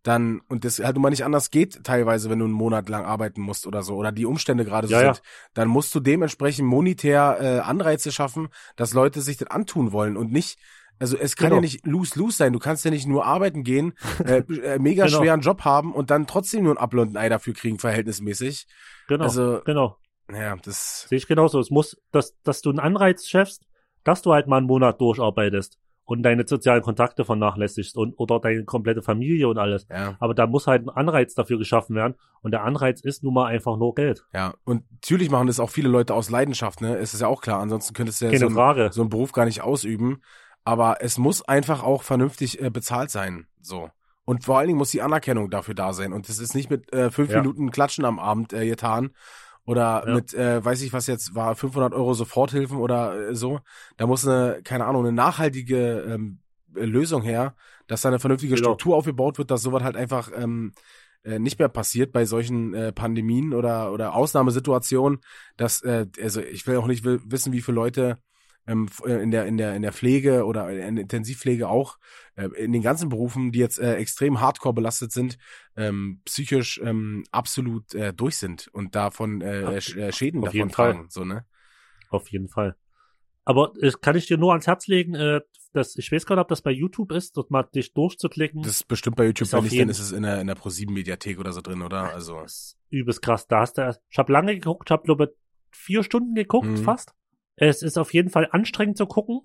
[0.02, 3.04] dann, und das halt nun mal nicht anders geht, teilweise, wenn du einen Monat lang
[3.04, 5.14] arbeiten musst oder so, oder die Umstände gerade so Ja, ja.
[5.14, 5.22] sind,
[5.52, 10.32] dann musst du dementsprechend monetär äh, Anreize schaffen, dass Leute sich das antun wollen und
[10.32, 10.58] nicht,
[10.98, 11.56] also es kann Genau.
[11.56, 12.52] ja nicht lose-lose sein.
[12.54, 13.92] Du kannst ja nicht nur arbeiten gehen,
[14.24, 15.18] äh, äh, mega Genau.
[15.18, 18.66] schweren Job haben und dann trotzdem nur ein ein Ei dafür kriegen, verhältnismäßig.
[19.06, 19.98] genau, Also, genau.
[20.32, 21.60] ja, das, Sehe ich genauso.
[21.60, 23.66] Es muss, dass, dass du einen Anreiz schaffst,
[24.04, 25.78] dass du halt mal einen Monat durcharbeitest
[26.10, 29.86] und deine sozialen Kontakte vernachlässigst und oder deine komplette Familie und alles.
[29.88, 30.16] ja.
[30.18, 32.14] Aber da muss halt ein Anreiz dafür geschaffen werden.
[32.42, 34.24] Und der Anreiz ist nun mal einfach nur Geld.
[34.34, 36.96] Ja, und natürlich machen das auch viele Leute aus Leidenschaft, ne?
[36.96, 38.90] Es ist ja auch klar, ansonsten könntest du ja so, einen- Frage.
[38.92, 40.20] so einen Beruf gar nicht ausüben.
[40.64, 43.88] Aber es muss einfach auch vernünftig äh, bezahlt sein, so.
[44.24, 46.12] Und vor allen Dingen muss die Anerkennung dafür da sein.
[46.12, 47.38] Und das ist nicht mit äh, fünf Ja.
[47.40, 49.10] Minuten Klatschen am Abend äh, getan
[49.70, 50.14] oder Ja.
[50.14, 53.60] mit, äh, weiß ich was jetzt war, 500 Euro Soforthilfen oder äh, so.
[53.96, 56.40] Da muss eine, keine Ahnung, eine nachhaltige ähm,
[56.74, 57.54] äh, Lösung her,
[57.86, 58.64] dass da eine vernünftige Genau.
[58.64, 60.72] Struktur aufgebaut wird, dass sowas halt einfach ähm,
[61.22, 65.20] äh, nicht mehr passiert bei solchen äh, Pandemien oder oder Ausnahmesituationen,
[65.56, 68.18] dass äh, also ich will auch nicht wissen, wie viele Leute
[68.66, 71.98] ähm, äh, in der in der in der Pflege oder in der Intensivpflege auch
[72.36, 75.38] äh, in den ganzen Berufen, die jetzt äh, extrem hardcore belastet sind,
[75.76, 80.58] ähm, psychisch ähm, absolut äh, durch sind und davon äh, Sch- äh, Schäden auf davon
[80.58, 80.92] jeden Fall.
[80.92, 81.44] tragen, so ne?
[82.10, 82.76] Auf jeden Fall.
[83.44, 85.40] Aber das kann ich dir nur ans Herz legen, äh,
[85.72, 88.62] dass, ich weiß gar nicht, ob das bei YouTube ist, dort mal dich durchzuklicken.
[88.62, 90.54] Das ist bestimmt bei YouTube, Ist wenn nicht, dann ist es in der in der
[90.56, 92.12] Pro 7 Mediathek oder so drin, oder?
[92.12, 93.46] Also Das ist übelst krass.
[93.46, 95.34] Da hast du, ich habe lange geguckt, ich habe glaube
[95.70, 96.84] vier Stunden geguckt, Mhm.
[96.84, 97.12] fast.
[97.68, 99.42] Es ist auf jeden Fall anstrengend zu gucken,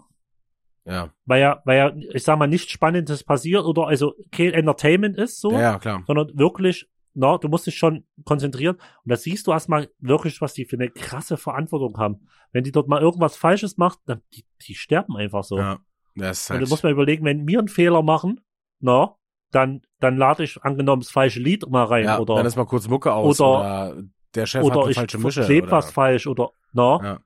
[0.86, 5.18] ja, weil ja, weil ja, ich sag mal, nichts Spannendes passiert oder also kein Entertainment
[5.18, 6.04] ist so, ja, ja klar.
[6.08, 8.76] sondern wirklich na, du musst dich schon konzentrieren.
[8.76, 12.28] Und da siehst du erstmal wirklich, was die für eine krasse Verantwortung haben.
[12.52, 15.58] Wenn die dort mal irgendwas Falsches macht, dann die, die sterben einfach so.
[15.58, 15.80] Ja,
[16.16, 18.42] das ist Und halt, du musst mal überlegen, wenn wir einen Fehler machen,
[18.82, 19.16] na,
[19.52, 22.66] dann, dann lade ich angenommen das falsche Lied mal rein ja, oder, dann ist mal
[22.66, 24.04] kurz Mucke aus oder- oder,
[24.36, 25.46] der Chef hat oder eine ich falsche Mische.
[25.46, 27.20] oder, was falsch oder, na, Ja.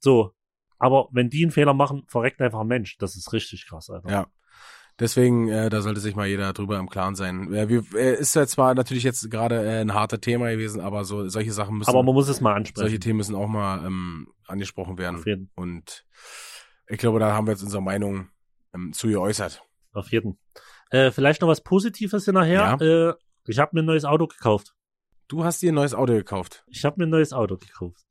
[0.00, 0.32] So.
[0.78, 2.96] Aber wenn die einen Fehler machen, verreckt einfach ein Mensch.
[2.98, 4.10] Das ist richtig krass, Alter.
[4.10, 4.26] Ja.
[4.98, 7.52] Deswegen, äh, da sollte sich mal jeder drüber im Klaren sein.
[7.54, 11.04] Äh, wir, äh, ist ja zwar natürlich jetzt gerade äh, ein harter Thema gewesen, aber
[11.04, 13.00] so solche Sachen müssen, Aber man muss es mal solche ansprechen.
[13.00, 15.16] Themen müssen auch mal ähm, angesprochen werden.
[15.16, 16.04] Auf jeden, Und
[16.86, 18.28] ich glaube, da haben wir jetzt unsere Meinung
[18.74, 19.62] ähm, zu geäußert.
[19.92, 20.38] auf jeden.
[20.90, 22.76] Äh, vielleicht noch was Positives hinterher.
[22.80, 23.14] Äh,
[23.46, 24.74] ich habe mir ein neues Auto gekauft.
[25.28, 26.64] Du hast dir ein neues Auto gekauft.
[26.66, 28.04] Ich habe mir ein neues Auto gekauft.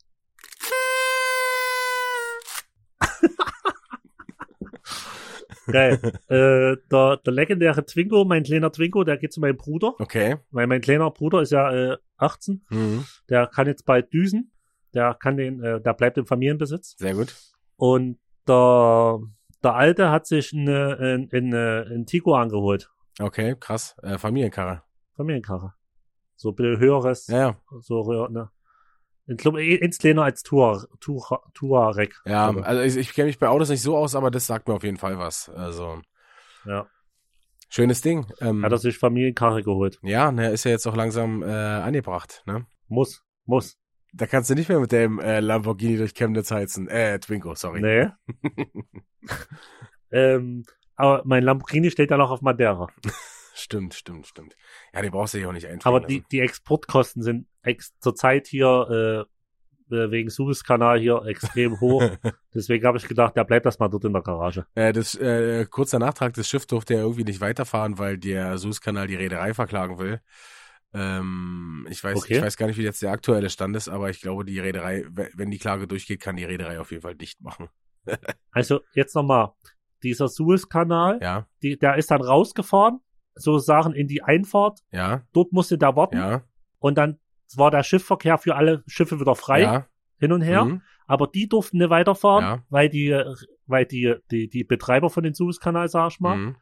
[5.71, 5.99] Geil.
[6.27, 10.37] äh, der, der legendäre Twingo, mein kleiner Twingo, der geht zu meinem Bruder, Okay.
[10.51, 13.05] weil mein kleiner Bruder ist ja äh, 18, Mhm.
[13.29, 14.51] der kann jetzt bald düsen,
[14.93, 16.95] der kann den, äh, der bleibt im Familienbesitz.
[16.97, 17.35] Sehr gut.
[17.75, 19.19] Und der,
[19.63, 22.89] der Alte hat sich eine, ein, ein, ein Tigo angeholt.
[23.19, 23.95] Okay, krass.
[24.01, 24.83] Äh, Familienkarre.
[25.15, 25.73] Familienkarre.
[26.35, 27.57] So ein bisschen höheres, Ja, ja.
[27.81, 28.49] so höher, ne?
[29.29, 32.15] Ich glaube, ins kleiner als Tour, Tour, Touareg.
[32.25, 34.67] Ja, Also, also ich, ich kenne mich bei Autos nicht so aus, aber das sagt
[34.67, 35.49] mir auf jeden Fall was.
[35.49, 36.01] Also,
[36.65, 36.87] ja.
[37.69, 38.25] schönes Ding.
[38.41, 39.99] Ähm, Hat er sich Familienkarre geholt.
[40.01, 42.65] ja, ne, ist ja jetzt auch langsam äh, angebracht, ne?
[42.87, 43.77] Muss, muss.
[44.13, 46.87] Da kannst du nicht mehr mit dem äh, Lamborghini durch Chemnitz heizen.
[46.87, 47.81] Äh, Twingo, sorry.
[47.81, 48.07] Nee.
[50.11, 50.65] ähm,
[50.95, 52.87] aber mein Lamborghini steht ja noch auf Madeira.
[53.53, 54.55] Stimmt, stimmt, stimmt.
[54.93, 57.45] Ja, die brauchst du ja auch nicht einfliegen Aber die, die Exportkosten sind
[57.99, 59.27] zurzeit hier
[59.91, 62.03] äh, äh, wegen Suezkanal hier extrem hoch.
[62.53, 64.65] Deswegen habe ich gedacht, der bleibt das mal dort in der Garage.
[64.75, 69.07] äh, das, äh, kurzer Nachtrag, das Schiff durfte ja irgendwie nicht weiterfahren, weil der Suezkanal
[69.07, 70.19] die Reederei verklagen will.
[70.93, 72.37] Ähm, ich weiß, Okay.
[72.37, 75.05] ich weiß gar nicht, wie jetzt der aktuelle Stand ist, aber ich glaube, die Reederei,
[75.09, 77.69] we- wenn die Klage durchgeht, kann die Reederei auf jeden Fall dicht machen.
[78.51, 79.51] Also jetzt nochmal,
[80.01, 82.99] dieser Suezkanal, Ja, die, der ist dann rausgefahren,
[83.35, 84.79] so Sachen in die Einfahrt.
[84.91, 86.43] ja, Dort musste der warten ja,
[86.79, 87.19] und dann
[87.57, 89.85] war der Schiffverkehr für alle Schiffe wieder frei ja,
[90.19, 90.65] hin und her.
[90.65, 92.63] mhm, Aber die durften nicht weiterfahren, Ja.
[92.69, 93.19] weil die,
[93.67, 96.55] weil die, die, die Betreiber von den Suezkanal, sag ich mal, mhm.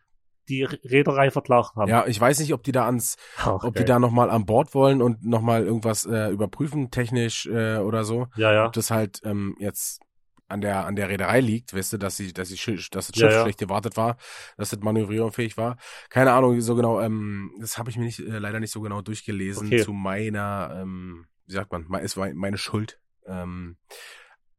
[0.49, 1.89] die Reederei verklagt haben.
[1.89, 3.83] Ja, ich weiß nicht, ob die da ans, Ach, ob geil.
[3.83, 8.27] die da nochmal an Bord wollen und nochmal irgendwas äh, überprüfen, technisch äh, oder so.
[8.37, 8.65] ja, ja.
[8.67, 10.01] Ob das halt ähm, jetzt
[10.47, 12.57] an der an der Reederei liegt, weißt du, dass sie, dass sie
[12.91, 13.41] dass das Ja, Schiff ja.
[13.41, 14.17] schlecht gewartet war,
[14.57, 15.77] dass das manövrierunfähig war.
[16.09, 17.01] Keine Ahnung, so genau.
[17.01, 19.83] Ähm, das habe ich mir nicht äh, leider nicht so genau durchgelesen Okay.
[19.83, 22.99] zu meiner, ähm, wie sagt man, war meine Schuld.
[23.25, 23.77] Ähm,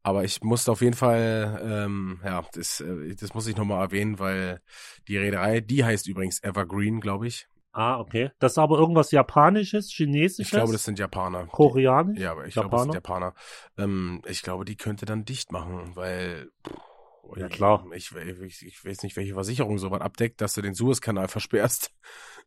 [0.03, 4.17] aber ich musste auf jeden Fall, ähm, ja, das, äh, das muss ich nochmal erwähnen,
[4.19, 4.61] weil
[5.07, 7.47] die Reederei, die heißt übrigens Evergreen, glaube ich.
[7.71, 8.31] Ah, okay.
[8.39, 11.45] Das ist aber irgendwas Japanisches, Chinesisches, Ich glaube, das sind Japaner.
[11.47, 12.19] Koreanisch.
[12.19, 13.27] Ja, aber ich glaube, das sind Japaner?
[13.27, 13.85] Japaner.
[13.91, 16.49] Ähm, ich glaube, die könnte dann dicht machen, weil.
[16.67, 17.85] pff, Ja, klar.
[17.93, 21.91] Ich, ich, ich weiß nicht, welche Versicherung sowas abdeckt, dass du den Suezkanal versperrst.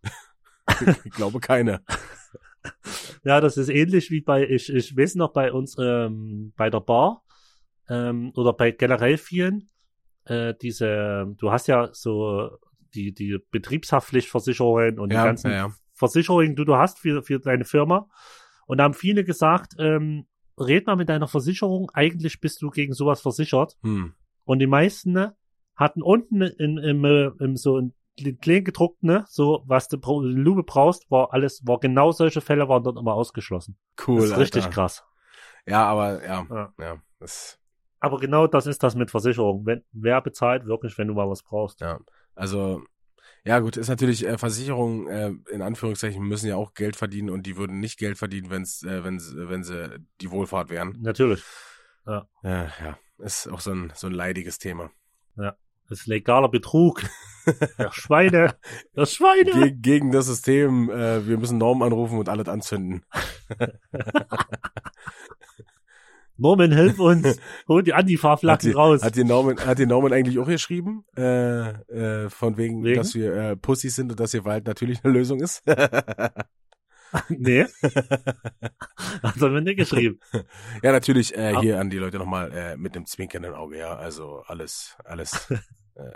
[1.05, 1.83] ich glaube keine.
[3.25, 6.81] Ja, das ist ähnlich wie bei, ich, ich weiß noch, bei uns ähm, bei der
[6.81, 7.23] Bar
[7.89, 9.70] ähm, oder bei generell vielen,
[10.25, 12.51] äh, diese, du hast ja so
[12.95, 15.72] die, die Betriebshaftpflichtversicherungen und Ja, die ganzen ja, ja.
[15.95, 18.09] Versicherungen, die du hast für, für deine Firma.
[18.66, 20.26] Und da haben viele gesagt, ähm,
[20.59, 23.76] red mal mit deiner Versicherung, eigentlich bist du gegen sowas versichert.
[23.82, 24.14] Hm.
[24.45, 25.36] Und die meisten ne,
[25.76, 27.95] hatten unten in, im, äh, im so ein
[28.40, 32.82] klein gedruckt, ne, so was du Lupe brauchst, war alles, war genau solche Fälle waren
[32.82, 33.78] dort immer ausgeschlossen.
[34.07, 34.20] Cool.
[34.20, 34.74] das ist richtig Alter.
[34.74, 35.05] krass.
[35.66, 36.72] Ja, aber ja, Ja.
[36.78, 37.59] ja, das,
[38.01, 39.64] Aber genau das ist das mit Versicherung.
[39.64, 41.80] Wenn, wer bezahlt wirklich, wenn du mal was brauchst?
[41.80, 41.99] ja.
[42.35, 42.83] Also,
[43.45, 47.45] ja gut, ist natürlich äh, Versicherungen äh, in Anführungszeichen müssen ja auch Geld verdienen und
[47.45, 50.99] die würden nicht Geld verdienen, wenn's, äh, wenn sie, wenn sie die Wohlfahrt wären.
[51.01, 51.43] Natürlich.
[52.07, 54.91] Ja, ja, ist auch so ein so ein leidiges Thema.
[55.37, 57.03] Das ist legaler Betrug.
[57.78, 58.57] Der Schweine.
[58.97, 59.51] Der Schweine.
[59.51, 63.05] Ge gegen das System, äh, wir müssen Normen anrufen und alles anzünden.
[66.43, 67.38] Norman, hilf uns.
[67.68, 69.03] Hol die Antifa-Flaggen raus.
[69.03, 72.97] hat die Norman, hat die Norman eigentlich auch geschrieben, äh, äh, von wegen, Wegen?
[72.97, 75.62] dass wir äh, Pussys sind und dass ihr Wald natürlich eine Lösung ist?
[77.28, 77.64] nee.
[79.22, 80.18] Hat er mir nicht geschrieben.
[80.82, 83.95] ja, natürlich äh, hier an die Leute nochmal äh, mit einem zwinkernden Auge, ja.
[83.95, 85.59] Also alles, alles, äh,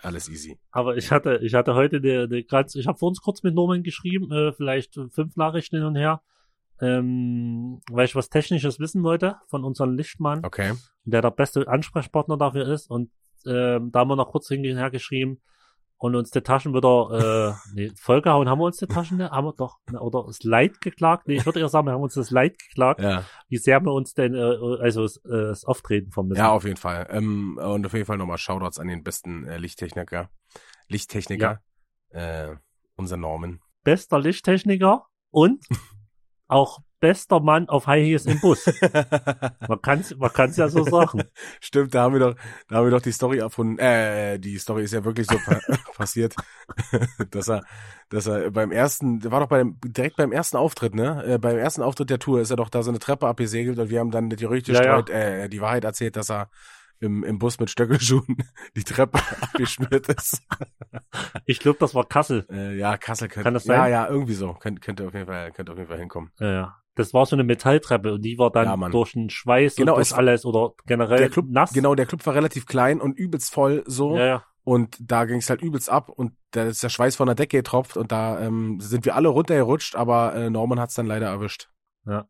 [0.03, 0.59] alles easy.
[0.72, 3.55] Aber ich hatte, ich hatte heute eine, eine ganz, ich habe vor uns kurz mit
[3.55, 6.20] Norman geschrieben, äh, vielleicht fünf Nachrichten hin und her,
[6.81, 10.74] ähm, weil ich was Technisches wissen wollte von unserem Lichtmann, Okay.
[11.05, 12.91] der der beste Ansprechpartner dafür ist.
[12.91, 13.11] Und
[13.47, 15.41] ähm, da haben wir noch kurz hin und her geschrieben,
[15.99, 18.51] und uns die Taschen wieder äh, nee, vollgehauen.
[18.51, 19.31] Haben wir uns die Taschen, ne?
[19.31, 21.27] haben wir doch, ne, oder das Leid geklagt?
[21.27, 23.93] Nee, ich würde eher sagen, wir haben uns das Leid geklagt, Ja, wie sehr wir
[23.95, 26.39] uns denn, äh, also das, äh, das Auftreten vermissen.
[26.39, 27.07] ja auf jeden Fall.
[27.11, 30.29] Ähm, und auf jeden Fall nochmal Shoutouts an den besten äh, Lichttechniker.
[30.89, 31.61] Lichttechniker.
[32.11, 32.57] Äh,
[32.97, 33.61] unser Norman.
[33.83, 35.64] Bester Lichttechniker und
[36.49, 38.66] auch bester Mann auf High Heels im Bus.
[39.68, 41.24] Man kann's, man kann's ja so sagen.
[41.61, 42.34] Stimmt, da haben wir doch,
[42.68, 43.78] da haben wir doch die Story erfunden.
[43.78, 45.59] Äh, die Story ist ja wirklich so pa
[45.94, 46.34] passiert,
[47.30, 47.62] dass er,
[48.09, 51.22] dass er beim ersten, war doch bei dem, direkt beim ersten Auftritt, ne?
[51.26, 53.90] Äh, beim ersten Auftritt der Tour ist er doch da so eine Treppe abgesegelt und
[53.90, 55.01] wir haben dann die Gerüchte Ja, ja.
[55.01, 56.49] gestreut, äh, die Wahrheit erzählt, dass er
[57.01, 58.36] im, im Bus mit Stöckelschuhen
[58.76, 60.42] die Treppe abgeschmiert ist.
[61.44, 62.47] Ich glaube, das war Kassel.
[62.51, 63.44] Äh, ja, Kassel könnte.
[63.44, 63.92] Kann das Ja, sein?
[63.92, 64.55] ja, irgendwie so.
[64.55, 66.30] Könnte, könnte auf jeden Fall, könnte auf jeden Fall hinkommen.
[66.40, 66.76] Ja, ja.
[66.94, 69.97] Das war so eine Metalltreppe und die war dann Ja, durch den Schweiß Genau, und
[69.99, 71.72] durch es- alles oder generell Der Club, nass.
[71.72, 74.16] genau, der Club war relativ klein und übelst voll so.
[74.16, 74.44] Ja, ja.
[74.64, 77.59] Und da ging es halt übelst ab und da ist der Schweiß von der Decke
[77.59, 81.68] getropft und da ähm, sind wir alle runtergerutscht, aber äh, Norman hat's dann leider erwischt.
[82.07, 82.28] Ja, ja.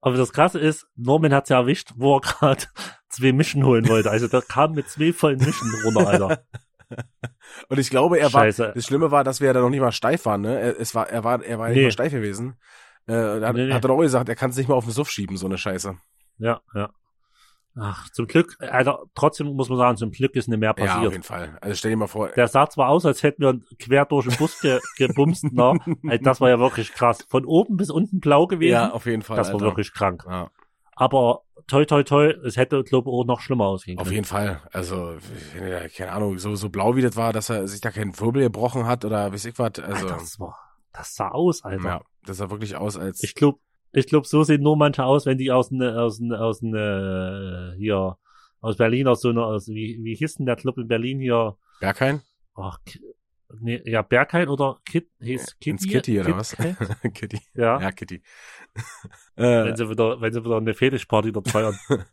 [0.00, 2.64] Aber das Krasse ist, Norman hat's ja erwischt, wo er gerade
[3.08, 4.10] zwei Mischen holen wollte.
[4.10, 6.42] Also der kam mit zwei vollen Mischen runter, Alter.
[7.68, 8.42] Und ich glaube, er war.
[8.42, 8.72] Scheiße.
[8.74, 10.58] Das Schlimme war, dass wir ja da noch nicht mal steif waren, ne?
[10.58, 11.84] Er, es war, er war, er war nicht Nee.
[11.84, 12.56] mal steif gewesen.
[13.06, 13.72] Äh, hat, Nee, nee.
[13.72, 15.58] hat er auch gesagt, er kann es nicht mal auf den Suff schieben, so eine
[15.58, 15.96] Scheiße.
[16.38, 16.90] Ja, ja.
[17.76, 20.90] Ach, zum Glück, Alter, trotzdem muss man sagen, zum Glück ist nicht mehr Ja, auf
[20.94, 21.12] passiert.
[21.12, 21.56] jeden Fall.
[21.60, 24.36] Also stell dir mal vor, der sah zwar aus, als hätten wir quer durch den
[24.36, 25.78] Bus ge gebumst, ne?
[26.08, 27.24] Also das war ja wirklich krass.
[27.28, 28.72] Von oben bis unten blau gewesen.
[28.72, 29.36] ja, auf jeden Fall.
[29.36, 29.66] das war Alter.
[29.66, 30.24] wirklich krank.
[30.28, 30.50] Ja,
[30.96, 34.14] Aber toi, toi, toi, es hätte, glaube ich, auch noch schlimmer ausgehen auf können.
[34.16, 34.60] jeden Fall.
[34.72, 35.16] Also,
[35.96, 38.86] keine Ahnung, so, so blau wie das war, dass er sich da keinen Wirbel gebrochen
[38.86, 39.78] hat oder weiß ich was.
[39.78, 40.58] Also, Alter, das war,
[40.92, 41.84] das sah aus, Alter.
[41.88, 43.22] ja, das sah wirklich aus als.
[43.22, 43.58] Ich glaube,
[43.92, 47.74] ich glaub, so sehen nur manche aus, wenn die aus ne, aus ne, aus ne,
[47.78, 48.16] hier,
[48.60, 51.56] aus Berlin, aus so einer, aus, wie, wie hieß denn der Club in Berlin hier?
[51.80, 52.22] Kein?
[52.54, 52.78] Ach,
[53.60, 55.70] nee, ja, Berghain oder Kit, hieß Kitty?
[55.70, 56.56] Ins Kitty oder was?
[56.56, 56.76] Kit-
[57.14, 57.40] Kitty.
[57.54, 58.22] Ja, Ja, Kitty.
[59.36, 61.78] wenn sie wieder, wenn sie wieder eine Fetischparty dort feiern.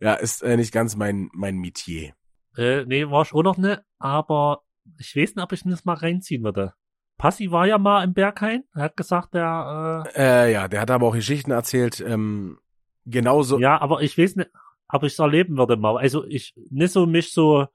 [0.00, 2.14] ja, ist äh, nicht ganz mein, mein Metier.
[2.56, 4.62] äh, nee, war ich auch noch ne, aber
[4.98, 6.72] ich weiß nicht, ob ich das mal reinziehen würde.
[7.18, 11.06] Passi war ja mal im Berghain, er hat gesagt, der, Äh, ja, der hat aber
[11.08, 12.58] auch Geschichten erzählt, ähm,
[13.04, 13.58] genauso.
[13.58, 14.50] äh, ja, aber ich weiß nicht,
[14.88, 15.98] ob ich es erleben würde mal.
[15.98, 17.66] Also ich, nicht so mich so,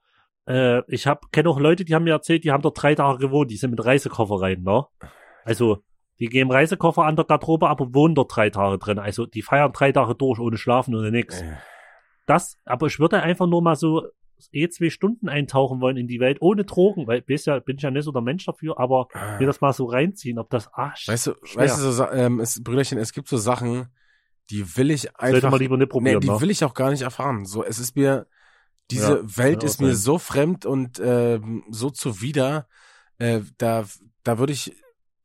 [0.48, 3.18] äh, ich hab, kenne auch Leute, die haben mir erzählt, die haben dort drei Tage
[3.18, 4.84] gewohnt, die sind mit Reisekoffer rein, ne?
[5.44, 5.84] Also,
[6.18, 8.98] die geben Reisekoffer an der Garderobe, aber wohnen dort drei Tage drin.
[8.98, 11.42] Also, die feiern drei Tage durch, ohne Schlafen, ohne nix.
[11.42, 11.56] Äh,
[12.26, 14.06] Das, aber ich würde einfach nur mal so
[14.52, 17.82] eh zwei Stunden eintauchen wollen in die Welt, ohne Drogen, weil, weiß ja, bin ich
[17.82, 19.08] ja nicht so der Mensch dafür, aber
[19.38, 21.54] mir das mal so reinziehen, ob das, ah, weißt du, schwer.
[21.56, 23.88] weißt du, so, ähm, es, Brüderchen, es gibt so Sachen,
[24.50, 26.40] die will ich sollte einfach, man lieber nicht nee, probieren, die ne?
[26.40, 27.46] will ich auch gar nicht erfahren.
[27.46, 28.26] So, es ist mir,
[28.90, 29.96] diese Ja, Welt ist mir sein.
[29.96, 32.68] so fremd und ähm, so zuwider,
[33.18, 33.84] äh, da,
[34.24, 34.74] da würde ich,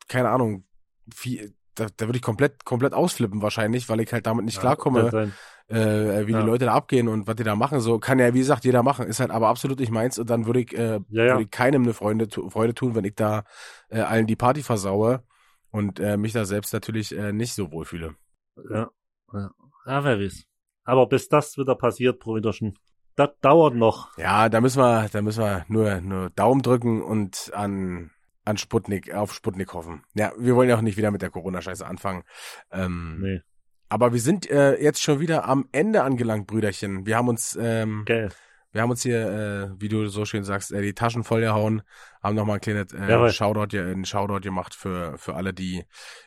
[0.08, 0.66] keine Ahnung,
[1.14, 4.62] viel, da, da würde ich komplett, komplett ausflippen wahrscheinlich, weil ich halt damit nicht Ja,
[4.62, 5.34] klarkomme.
[5.70, 6.42] Äh, wie Ja.
[6.42, 7.80] die Leute da abgehen und was die da machen.
[7.80, 9.06] So kann ja, wie gesagt, jeder machen.
[9.08, 10.18] Ist halt aber absolut nicht meins.
[10.20, 11.32] Und dann würde ich, äh, Ja, ja.
[11.34, 13.44] würde ich keinem eine Freude, tu- Freude tun, wenn ich da
[13.90, 15.24] äh, allen die Party versaue
[15.72, 18.16] und äh, mich da selbst natürlich äh, nicht so wohlfühle.
[18.72, 18.90] Ja,
[19.34, 19.52] ja.
[19.86, 20.44] ja wer weiß.
[20.84, 22.78] Aber bis das wieder passiert, Brüderchen,
[23.16, 24.18] das dauert noch.
[24.18, 28.12] Ja, da müssen wir, da müssen wir nur, nur Daumen drücken und an
[28.46, 30.02] an Sputnik, auf Sputnik hoffen.
[30.16, 32.24] Ja, wir wollen ja auch nicht wieder mit der Corona-Scheiße anfangen.
[32.72, 33.42] Ähm, Nee,
[33.90, 37.06] Aber wir sind äh, jetzt schon wieder am Ende angelangt, Brüderchen.
[37.06, 38.30] Wir haben uns ähm, geil.
[38.72, 41.82] Wir haben uns hier, äh, wie du so schön sagst, äh, die Taschen vollgehauen,
[42.22, 43.32] haben nochmal ein kleines äh, Jawohl.
[43.32, 45.84] Shoutout, ja, einen Shoutout gemacht für, für alle, die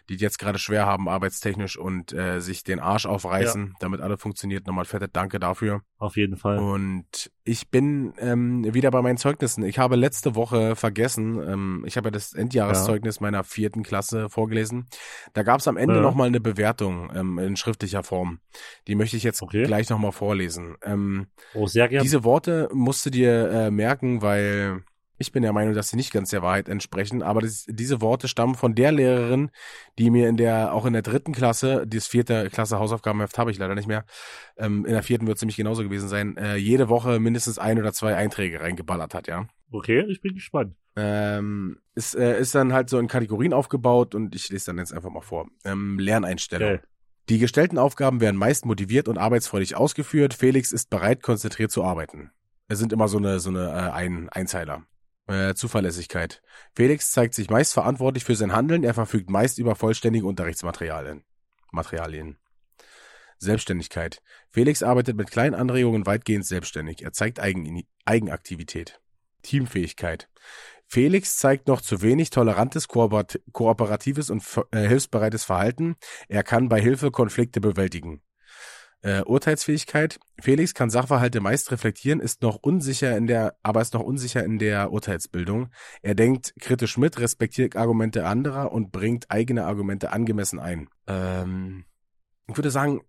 [0.08, 4.66] die jetzt gerade schwer haben, arbeitstechnisch und äh, sich den Arsch aufreißen, damit alles funktioniert.
[4.66, 5.82] Nochmal fette Danke dafür.
[5.98, 6.58] Auf jeden Fall.
[6.58, 9.64] Und ich bin ähm, wieder bei meinen Zeugnissen.
[9.64, 14.88] Ich habe letzte Woche vergessen, ähm, ich habe ja das Endjahreszeugnis meiner vierten Klasse vorgelesen.
[15.32, 16.00] Da gab es am Ende Ja.
[16.02, 18.40] nochmal eine Bewertung ähm, in schriftlicher Form.
[18.88, 19.64] Die möchte ich jetzt Okay.
[19.64, 20.76] gleich nochmal vorlesen.
[20.82, 22.02] Ähm, Oh, sehr gerne.
[22.02, 24.82] diese Worte musst du dir äh, merken, weil
[25.22, 28.28] ich bin der Meinung, dass sie nicht ganz der Wahrheit entsprechen, aber das, diese Worte
[28.28, 29.50] stammen von der Lehrerin,
[29.98, 33.58] die mir in der, auch in der dritten Klasse, das vierte Klasse Hausaufgabenheft habe ich
[33.58, 34.04] leider nicht mehr,
[34.58, 37.78] ähm, in der vierten wird es nämlich genauso gewesen sein, äh, jede Woche mindestens ein
[37.78, 39.46] oder zwei Einträge reingeballert hat, ja.
[39.70, 40.74] Okay, ich bin gespannt.
[40.94, 44.92] Ähm, ist, äh, ist dann halt so in Kategorien aufgebaut und ich lese dann jetzt
[44.92, 45.48] einfach mal vor.
[45.64, 46.68] Ähm, Lerneinstellung.
[46.68, 46.82] Geil.
[47.28, 50.34] Die gestellten Aufgaben werden meist motiviert und arbeitsfreudig ausgeführt.
[50.34, 52.32] Felix ist bereit, konzentriert zu arbeiten.
[52.68, 54.84] Es sind immer so eine, so eine äh, ein Einzeiler.
[55.28, 56.42] Äh, Zuverlässigkeit.
[56.74, 58.82] Felix zeigt sich meist verantwortlich für sein Handeln.
[58.82, 61.24] Er verfügt meist über vollständige Unterrichtsmaterialien.
[61.70, 62.38] Materialien.
[63.38, 64.22] Selbstständigkeit.
[64.50, 67.02] Felix arbeitet mit kleinen Anregungen weitgehend selbstständig.
[67.02, 69.00] Er zeigt Eigen Eigenaktivität.
[69.42, 70.28] Teamfähigkeit.
[70.86, 75.96] Felix zeigt noch zu wenig tolerantes, kooperat- kooperatives und äh, hilfsbereites Verhalten.
[76.28, 78.22] Er kann bei Hilfe Konflikte bewältigen.
[79.04, 80.20] Äh, Urteilsfähigkeit.
[80.40, 84.58] Felix kann Sachverhalte meist reflektieren, ist noch unsicher in der, aber ist noch unsicher in
[84.60, 85.70] der Urteilsbildung.
[86.02, 90.88] Er denkt kritisch mit, respektiert Argumente anderer und bringt eigene Argumente angemessen ein.
[91.08, 91.84] Ähm,
[92.46, 93.00] ich würde sagen,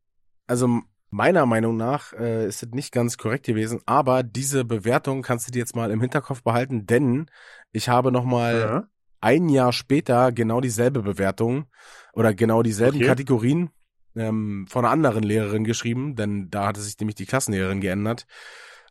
[0.47, 0.81] also
[1.11, 5.51] meiner Meinung nach äh, ist es nicht ganz korrekt gewesen, aber diese Bewertung kannst du
[5.51, 7.27] dir jetzt mal im Hinterkopf behalten, denn
[7.71, 8.87] ich habe noch mal Ja.
[9.21, 11.65] ein Jahr später genau dieselbe Bewertung
[12.13, 13.07] oder genau dieselben Okay.
[13.07, 13.69] Kategorien
[14.15, 18.25] ähm, von einer anderen Lehrerin geschrieben, denn da hatte sich nämlich die Klassenlehrerin geändert.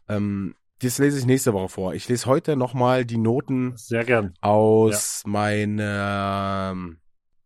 [0.08, 1.94] Ähm, das lese ich nächste Woche vor.
[1.94, 4.34] Ich lese heute nochmal die Noten Sehr gern.
[4.40, 6.98] aus meiner ähm,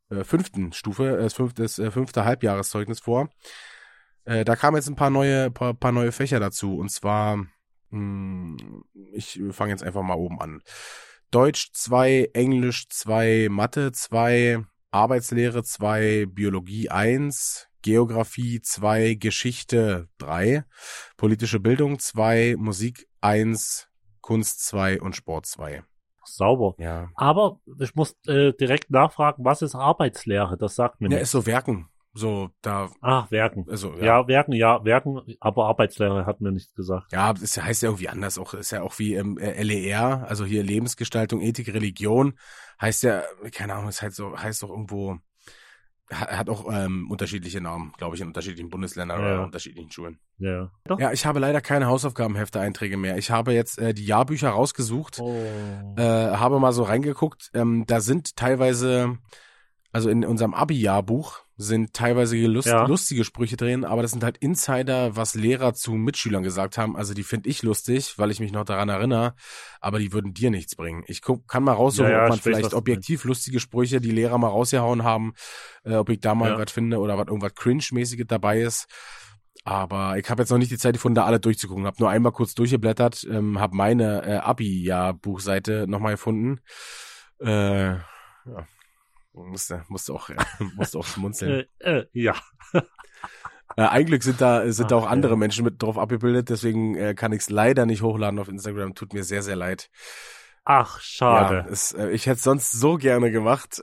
[0.08, 3.28] äh, fünften Stufe, äh, das fünfte, das äh, fünfte Halbjahreszeugnis vor.
[4.24, 6.78] Äh, da kamen jetzt ein paar neue, paar, paar neue Fächer dazu.
[6.78, 7.44] Und zwar,
[7.90, 8.56] mh,
[9.12, 10.62] ich fange jetzt einfach mal oben an.
[11.30, 20.64] Deutsch 2, Englisch 2, Mathe 2, Arbeitslehre 2, Biologie 1, Geografie 2, Geschichte 3,
[21.16, 23.88] politische Bildung 2, Musik 1,
[24.20, 25.82] Kunst 2 und Sport 2.
[26.24, 26.74] Sauber.
[26.78, 27.10] Ja.
[27.14, 30.56] Aber ich muss äh, direkt nachfragen, was ist Arbeitslehre?
[30.56, 31.22] Das sagt mir Ja, nicht.
[31.22, 31.88] ist so Werken.
[32.16, 33.66] So, da, Ach, Werken.
[33.68, 34.04] also, Ja.
[34.20, 34.28] ja.
[34.28, 37.12] Werken, ja, Werken, aber Arbeitslehre hat mir nichts gesagt.
[37.12, 38.38] Ja, das heißt ja irgendwie anders.
[38.38, 42.38] Auch ist ja auch wie ähm, äh, LER, also hier Lebensgestaltung, Ethik, Religion,
[42.80, 45.16] heißt ja, keine Ahnung, es heißt so, heißt doch irgendwo,
[46.10, 49.26] hat, hat auch ähm, unterschiedliche Namen, glaube ich, in unterschiedlichen Bundesländern Ja.
[49.34, 50.18] oder unterschiedlichen Schulen.
[50.38, 50.70] Ja.
[50.84, 50.98] Doch?
[51.00, 53.18] Ja, ich habe leider keine Hausaufgabenhefte-Einträge mehr.
[53.18, 55.36] Ich habe jetzt äh, die Jahrbücher rausgesucht, Oh.
[55.96, 57.50] äh, habe mal so reingeguckt.
[57.54, 59.18] Ähm, da sind teilweise,
[59.96, 62.84] also in unserem Abi-Jahrbuch sind teilweise lust Ja.
[62.86, 66.98] lustige Sprüche drin, aber das sind halt Insider, was Lehrer zu Mitschülern gesagt haben.
[66.98, 69.34] Also die finde ich lustig, weil ich mich noch daran erinnere,
[69.80, 71.02] aber die würden dir nichts bringen.
[71.06, 74.36] Ich guck, kann mal raussuchen, Ja, ja, ob man vielleicht objektiv lustige Sprüche, die Lehrer
[74.36, 75.32] mal rausgehauen haben,
[75.84, 78.86] äh, ob ich da mal was finde oder was irgendwas Cringe-mäßiges dabei ist.
[79.64, 81.86] Aber ich habe jetzt noch nicht die Zeit gefunden, da alle durchzugucken.
[81.86, 86.60] Habe nur einmal kurz durchgeblättert, ähm, habe meine äh, Abi-Jahr-Buchseite nochmal gefunden.
[87.40, 88.66] Äh, ja.
[89.36, 90.30] Musste, musste auch,
[90.76, 91.66] musste auch schmunzeln.
[91.78, 92.34] Äh, äh, ja.
[93.76, 95.36] Äh, ein Glück sind da, sind da Ach, auch andere ja.
[95.36, 98.94] Menschen mit drauf abgebildet, deswegen äh, kann ich es leider nicht hochladen auf Instagram.
[98.94, 99.90] Tut mir sehr, sehr leid.
[100.64, 101.66] Ach, Ja, schade.
[101.70, 103.82] es, äh, ich hätte sonst so gerne gemacht.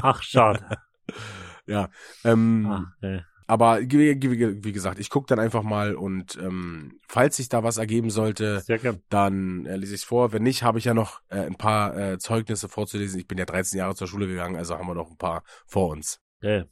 [0.00, 0.64] Ach, schade.
[1.66, 1.90] ja.
[2.24, 2.66] Ähm,
[3.02, 3.24] Ach.
[3.46, 8.10] Aber wie, gesagt, ich gucke dann einfach mal und ähm, falls sich da was ergeben
[8.10, 8.62] sollte,
[9.08, 10.32] dann äh, lese ich es vor.
[10.32, 13.20] Wenn nicht, habe ich ja noch äh, ein paar äh, Zeugnisse vorzulesen.
[13.20, 15.90] Ich bin ja 13 Jahre zur Schule gegangen, also haben wir noch ein paar vor
[15.90, 16.20] uns.
[16.40, 16.64] Äh,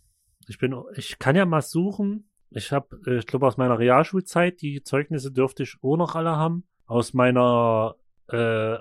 [0.49, 2.29] ich bin, ich kann ja mal suchen.
[2.51, 6.37] Ich habe, äh, ich glaube, aus meiner Realschulzeit, die Zeugnisse dürfte ich auch noch alle
[6.37, 6.65] haben.
[6.87, 7.95] Aus meiner,
[8.31, 8.37] äh,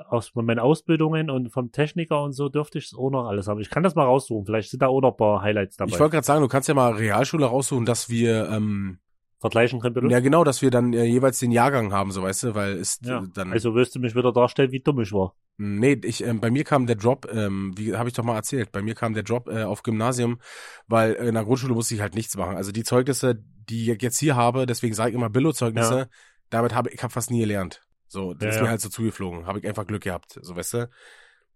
[0.09, 3.59] aus meinen Ausbildungen und vom Techniker und so dürfte ich es auch noch alles haben.
[3.59, 4.45] Ich kann das mal raussuchen.
[4.45, 5.91] Vielleicht sind da auch noch ein paar Highlights dabei.
[5.93, 8.99] Ich wollte gerade sagen, du kannst ja mal Realschule raussuchen, dass wir ähm,
[9.41, 10.07] Vergleichen können, bitte?
[10.07, 13.05] ja genau, dass wir dann äh, jeweils den Jahrgang haben, so weißt du, weil ist
[13.05, 13.19] Ja.
[13.19, 15.35] äh, dann Also wirst du mich wieder darstellen, wie dumm ich war.
[15.57, 18.71] Nee, ich, ähm, bei mir kam der Drop, ähm, wie habe ich doch mal erzählt,
[18.71, 20.39] bei mir kam der Drop äh, auf Gymnasium,
[20.87, 22.55] weil in der Grundschule musste ich halt nichts machen.
[22.55, 23.35] Also die Zeugnisse,
[23.69, 26.05] die ich jetzt hier habe, deswegen sage ich immer Billo-Zeugnisse, Ja.
[26.49, 27.81] damit habe ich hab fast nie gelernt.
[28.13, 30.73] So, das Ja, ist mir halt so zugeflogen, habe ich einfach Glück gehabt, so weißt
[30.75, 30.89] du.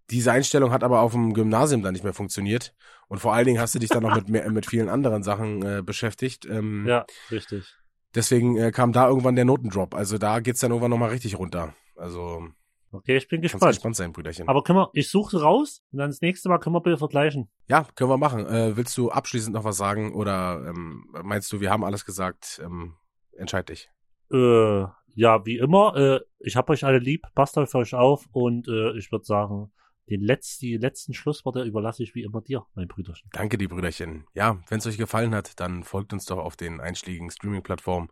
[0.09, 2.73] Diese Einstellung hat aber auf dem Gymnasium dann nicht mehr funktioniert.
[3.09, 5.61] Und vor allen Dingen hast du dich dann noch mit, mehr, mit vielen anderen Sachen
[5.61, 6.45] äh, beschäftigt.
[6.45, 7.75] Ähm, Ja, richtig.
[8.15, 9.93] Deswegen äh, kam da irgendwann der Notendrop.
[9.93, 11.75] Also da geht's dann irgendwann nochmal richtig runter.
[11.95, 12.47] Also
[12.91, 13.75] Okay, ich bin kannst gespannt.
[13.75, 14.47] gespannt sein, Brüderchen.
[14.47, 17.49] Aber können wir, ich suche raus und dann das nächste Mal können wir bitte vergleichen.
[17.67, 18.47] Ja, können wir machen.
[18.47, 22.61] Äh, willst du abschließend noch was sagen oder ähm, meinst du, wir haben alles gesagt?
[22.63, 22.95] Ähm,
[23.33, 23.89] entscheid dich.
[24.31, 24.85] Äh,
[25.17, 28.95] ja, wie immer, äh, ich hab euch alle lieb, passt auf euch auf und äh,
[28.97, 29.71] ich würde sagen,
[30.09, 33.27] den letzten, die letzten Schlussworte überlasse ich wie immer dir, mein Brüderchen.
[33.33, 34.25] Danke, die Brüderchen.
[34.35, 38.09] Ja, wenn es euch gefallen hat, dann folgt uns doch auf den einschlägigen Streaming-Plattformen.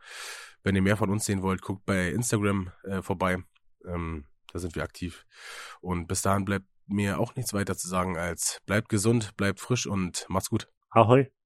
[0.64, 3.38] Wenn ihr mehr von uns sehen wollt, guckt bei Instagram äh, vorbei.
[3.86, 5.28] Ähm, da sind wir aktiv.
[5.82, 9.86] Und bis dahin bleibt mir auch nichts weiter zu sagen als bleibt gesund, bleibt frisch
[9.86, 10.68] und macht's gut.
[10.90, 11.36] Ahoi.